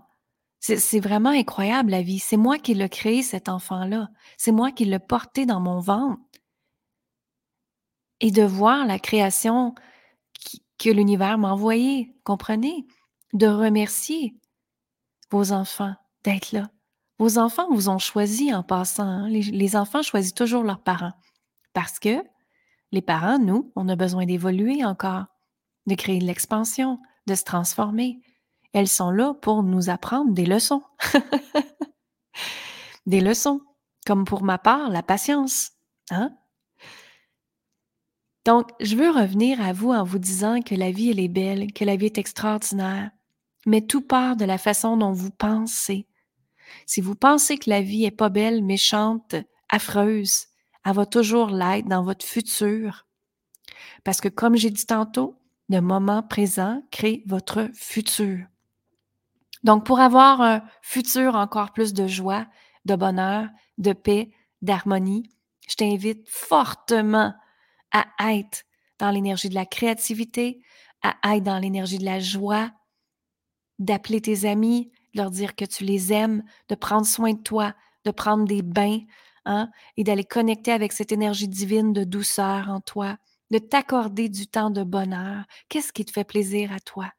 c'est 0.59 0.99
vraiment 0.99 1.29
incroyable 1.29 1.91
la 1.91 2.01
vie. 2.01 2.19
C'est 2.19 2.37
moi 2.37 2.59
qui 2.59 2.73
l'ai 2.73 2.89
créé, 2.89 3.23
cet 3.23 3.49
enfant-là. 3.49 4.09
C'est 4.37 4.51
moi 4.51 4.71
qui 4.71 4.85
l'ai 4.85 4.99
porté 4.99 5.45
dans 5.45 5.61
mon 5.61 5.79
ventre 5.79 6.21
et 8.19 8.31
de 8.31 8.43
voir 8.43 8.85
la 8.85 8.99
création 8.99 9.73
que 10.77 10.89
l'univers 10.89 11.37
m'a 11.37 11.53
envoyée, 11.53 12.13
comprenez? 12.23 12.85
De 13.33 13.47
remercier 13.47 14.35
vos 15.31 15.51
enfants 15.51 15.95
d'être 16.23 16.51
là. 16.51 16.69
Vos 17.19 17.37
enfants 17.37 17.67
vous 17.69 17.89
ont 17.89 17.99
choisi 17.99 18.53
en 18.53 18.63
passant. 18.63 19.03
Hein. 19.03 19.29
Les, 19.29 19.75
enfants 19.75 20.01
choisissent 20.01 20.33
toujours 20.33 20.63
leurs 20.63 20.81
parents 20.81 21.13
parce 21.73 21.99
que 21.99 22.23
les 22.91 23.01
parents, 23.01 23.37
nous, 23.37 23.71
on 23.75 23.89
a 23.89 23.97
besoin 23.97 24.25
d'évoluer 24.25 24.85
encore, 24.85 25.25
de 25.85 25.95
créer 25.95 26.19
de 26.19 26.25
l'expansion, 26.25 26.99
de 27.27 27.35
se 27.35 27.43
transformer. 27.43 28.21
Elles 28.73 28.87
sont 28.87 29.11
là 29.11 29.33
pour 29.33 29.63
nous 29.63 29.89
apprendre 29.89 30.31
des 30.31 30.45
leçons. 30.45 30.81
des 33.05 33.21
leçons, 33.21 33.61
comme 34.07 34.23
pour 34.23 34.43
ma 34.43 34.57
part, 34.57 34.89
la 34.89 35.03
patience. 35.03 35.71
Hein? 36.11 36.33
Donc, 38.45 38.69
je 38.79 38.95
veux 38.95 39.11
revenir 39.11 39.61
à 39.61 39.73
vous 39.73 39.91
en 39.91 40.03
vous 40.03 40.19
disant 40.19 40.61
que 40.61 40.73
la 40.73 40.91
vie, 40.91 41.11
elle 41.11 41.19
est 41.19 41.27
belle, 41.27 41.73
que 41.73 41.83
la 41.83 41.97
vie 41.97 42.07
est 42.07 42.17
extraordinaire, 42.17 43.11
mais 43.65 43.81
tout 43.81 44.01
part 44.01 44.37
de 44.37 44.45
la 44.45 44.57
façon 44.57 44.97
dont 44.97 45.11
vous 45.11 45.31
pensez. 45.31 46.08
Si 46.85 47.01
vous 47.01 47.15
pensez 47.15 47.57
que 47.57 47.69
la 47.69 47.81
vie 47.81 48.05
est 48.05 48.11
pas 48.11 48.29
belle, 48.29 48.63
méchante, 48.63 49.35
affreuse, 49.69 50.47
elle 50.85 50.93
va 50.93 51.05
toujours 51.05 51.49
l'être 51.49 51.87
dans 51.87 52.03
votre 52.03 52.25
futur. 52.25 53.05
Parce 54.03 54.21
que 54.21 54.29
comme 54.29 54.55
j'ai 54.55 54.69
dit 54.69 54.85
tantôt, 54.85 55.39
le 55.69 55.81
moment 55.81 56.23
présent 56.23 56.81
crée 56.91 57.23
votre 57.27 57.69
futur. 57.73 58.39
Donc, 59.63 59.85
pour 59.85 59.99
avoir 59.99 60.41
un 60.41 60.63
futur 60.81 61.35
encore 61.35 61.73
plus 61.73 61.93
de 61.93 62.07
joie, 62.07 62.47
de 62.85 62.95
bonheur, 62.95 63.49
de 63.77 63.93
paix, 63.93 64.31
d'harmonie, 64.61 65.29
je 65.67 65.75
t'invite 65.75 66.27
fortement 66.27 67.33
à 67.91 68.05
être 68.33 68.63
dans 68.99 69.11
l'énergie 69.11 69.49
de 69.49 69.55
la 69.55 69.65
créativité, 69.65 70.61
à 71.01 71.35
être 71.35 71.43
dans 71.43 71.59
l'énergie 71.59 71.97
de 71.97 72.05
la 72.05 72.19
joie, 72.19 72.71
d'appeler 73.79 74.21
tes 74.21 74.45
amis, 74.45 74.91
de 75.13 75.21
leur 75.21 75.31
dire 75.31 75.55
que 75.55 75.65
tu 75.65 75.83
les 75.83 76.13
aimes, 76.13 76.43
de 76.69 76.75
prendre 76.75 77.05
soin 77.05 77.33
de 77.33 77.41
toi, 77.41 77.73
de 78.05 78.11
prendre 78.11 78.45
des 78.45 78.61
bains, 78.61 78.99
hein, 79.45 79.69
et 79.97 80.03
d'aller 80.03 80.23
connecter 80.23 80.71
avec 80.71 80.93
cette 80.93 81.11
énergie 81.11 81.47
divine 81.47 81.93
de 81.93 82.03
douceur 82.03 82.69
en 82.69 82.81
toi, 82.81 83.17
de 83.51 83.57
t'accorder 83.57 84.29
du 84.29 84.47
temps 84.47 84.69
de 84.69 84.83
bonheur. 84.83 85.45
Qu'est-ce 85.69 85.91
qui 85.91 86.05
te 86.05 86.11
fait 86.11 86.23
plaisir 86.23 86.71
à 86.71 86.79
toi? 86.79 87.11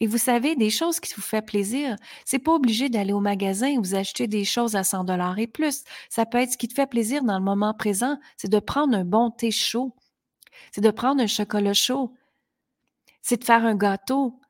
Et 0.00 0.06
vous 0.06 0.18
savez, 0.18 0.56
des 0.56 0.70
choses 0.70 1.00
qui 1.00 1.12
vous 1.14 1.22
font 1.22 1.42
plaisir, 1.42 1.96
c'est 2.24 2.38
pas 2.38 2.52
obligé 2.52 2.88
d'aller 2.88 3.12
au 3.12 3.20
magasin 3.20 3.68
et 3.68 3.76
vous 3.76 3.94
acheter 3.94 4.26
des 4.26 4.44
choses 4.44 4.76
à 4.76 4.84
100 4.84 5.04
dollars 5.04 5.38
et 5.38 5.46
plus. 5.46 5.84
Ça 6.08 6.26
peut 6.26 6.38
être 6.38 6.52
ce 6.52 6.58
qui 6.58 6.68
te 6.68 6.74
fait 6.74 6.86
plaisir 6.88 7.22
dans 7.22 7.38
le 7.38 7.44
moment 7.44 7.74
présent, 7.74 8.18
c'est 8.36 8.50
de 8.50 8.58
prendre 8.58 8.96
un 8.96 9.04
bon 9.04 9.30
thé 9.30 9.50
chaud, 9.50 9.94
c'est 10.72 10.80
de 10.80 10.90
prendre 10.90 11.22
un 11.22 11.26
chocolat 11.26 11.74
chaud, 11.74 12.14
c'est 13.22 13.38
de 13.38 13.44
faire 13.44 13.64
un 13.64 13.76
gâteau, 13.76 14.40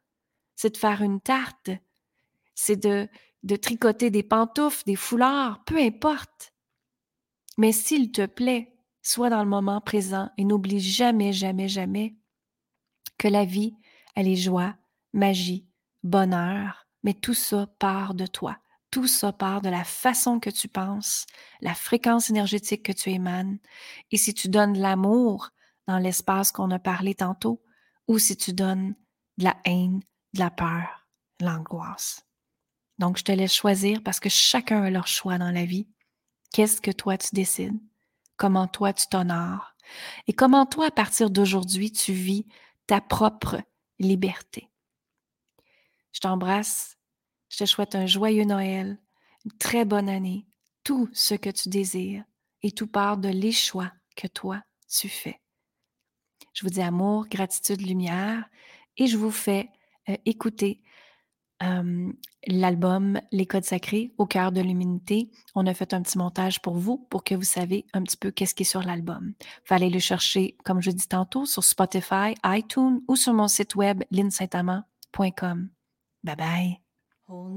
c'est 0.57 0.75
de 0.75 0.79
faire 0.79 1.03
une 1.03 1.20
tarte, 1.20 1.70
c'est 2.61 2.77
de, 2.77 3.09
tricoter 3.57 4.11
des 4.11 4.23
pantoufles, 4.23 4.85
des 4.85 4.96
foulards, 4.96 5.64
peu 5.64 5.79
importe. 5.79 6.53
Mais 7.57 7.73
s'il 7.73 8.12
te 8.12 8.27
plaît, 8.27 8.77
sois 9.03 9.31
dans 9.31 9.42
le 9.42 9.49
moment 9.49 9.81
présent 9.81 10.31
et 10.37 10.44
n'oublie 10.44 10.81
jamais, 10.81 11.33
jamais, 11.33 11.68
jamais 11.68 12.16
que 13.16 13.29
la 13.29 13.46
vie, 13.46 13.75
elle 14.14 14.29
est 14.29 14.37
joie, 14.37 14.77
magie, 15.14 15.66
bonheur, 16.03 16.87
mais 17.03 17.14
tout 17.14 17.35
ça 17.35 17.66
part 17.79 18.14
de 18.14 18.27
toi. 18.27 18.59
Tout 18.90 19.07
ça 19.07 19.33
part 19.33 19.62
de 19.62 19.70
la 19.70 19.85
façon 19.85 20.38
que 20.38 20.51
tu 20.51 20.68
penses, 20.68 21.25
la 21.61 21.75
fréquence 21.75 22.29
énergétique 22.29 22.83
que 22.83 22.92
tu 22.92 23.11
émanes. 23.11 23.59
Et 24.11 24.18
si 24.18 24.35
tu 24.35 24.49
donnes 24.49 24.75
de 24.75 24.81
l'amour 24.81 25.51
dans 25.87 25.99
l'espace 25.99 26.53
qu'on 26.53 26.70
a 26.73 26.79
parlé 26.79 27.14
tantôt, 27.14 27.62
ou 28.07 28.18
si 28.18 28.37
tu 28.37 28.53
donnes 28.53 28.94
de 29.38 29.44
la 29.44 29.57
haine, 29.64 30.01
de 30.35 30.40
la 30.40 30.51
peur, 30.51 31.07
l'angoisse. 31.40 32.27
Donc, 33.01 33.17
je 33.17 33.25
te 33.25 33.33
laisse 33.33 33.55
choisir 33.55 34.03
parce 34.03 34.21
que 34.21 34.29
chacun 34.29 34.83
a 34.83 34.91
leur 34.91 35.07
choix 35.07 35.39
dans 35.39 35.51
la 35.51 35.65
vie. 35.65 35.89
Qu'est-ce 36.53 36.83
que 36.83 36.91
toi 36.91 37.17
tu 37.17 37.31
décides? 37.33 37.81
Comment 38.37 38.67
toi 38.67 38.93
tu 38.93 39.07
t'honores? 39.09 39.75
Et 40.27 40.35
comment 40.35 40.67
toi, 40.67 40.89
à 40.89 40.91
partir 40.91 41.31
d'aujourd'hui, 41.31 41.91
tu 41.91 42.13
vis 42.13 42.45
ta 42.87 43.01
propre 43.01 43.63
liberté? 43.99 44.69
Je 46.13 46.21
t'embrasse. 46.21 46.99
Je 47.49 47.57
te 47.57 47.65
souhaite 47.65 47.95
un 47.95 48.05
joyeux 48.05 48.45
Noël, 48.45 48.99
une 49.47 49.53
très 49.53 49.87
bonne 49.87 50.11
année, 50.11 50.47
tout 50.85 51.09
ce 51.15 51.35
que 51.35 51.49
tu 51.49 51.71
désires 51.71 52.25
et 52.63 52.71
tout 52.71 52.87
part 52.87 53.17
de 53.17 53.31
les 53.31 53.53
choix 53.53 53.91
que 54.15 54.27
toi 54.27 54.63
tu 54.91 55.09
fais. 55.09 55.41
Je 56.53 56.67
vous 56.67 56.71
dis 56.71 56.83
amour, 56.83 57.29
gratitude, 57.29 57.81
lumière 57.81 58.45
et 58.99 59.07
je 59.07 59.17
vous 59.17 59.31
fais 59.31 59.71
euh, 60.11 60.17
écouter 60.27 60.83
l'album 62.46 63.20
Les 63.33 63.46
Codes 63.46 63.64
Sacrés 63.64 64.12
au 64.18 64.27
cœur 64.27 64.53
de 64.53 64.61
l'humanité. 64.61 65.31
On 65.55 65.66
a 65.66 65.75
fait 65.75 65.92
un 65.94 66.03
petit 66.03 66.18
montage 66.18 66.61
pour 66.62 66.75
vous 66.75 66.99
pour 67.11 67.25
que 67.25 67.35
vous 67.35 67.42
savez 67.42 67.87
un 67.92 68.03
petit 68.03 68.16
peu 68.16 68.31
qu'est-ce 68.31 68.55
qui 68.55 68.62
est 68.62 68.66
sur 68.66 68.83
l'album. 68.83 69.35
Vous 69.68 69.75
allez 69.75 69.90
le 69.90 69.99
chercher, 69.99 70.57
comme 70.64 70.81
je 70.81 70.90
dis 70.90 71.09
tantôt, 71.09 71.46
sur 71.46 71.64
Spotify, 71.64 72.35
iTunes 72.44 73.01
ou 73.09 73.16
sur 73.16 73.35
mon 73.35 73.49
site 73.49 73.75
web 73.75 74.03
linsaintamant.com. 74.11 75.68
Bye 76.23 76.37
bye. 76.37 76.81
Oh 77.29 77.49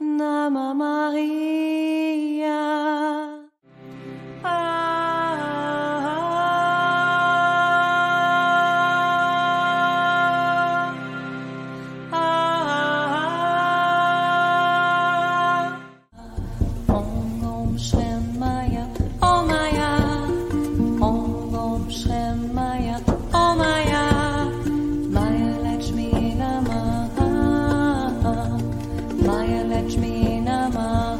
Nama, 0.00 0.74
Maria. 0.74 2.33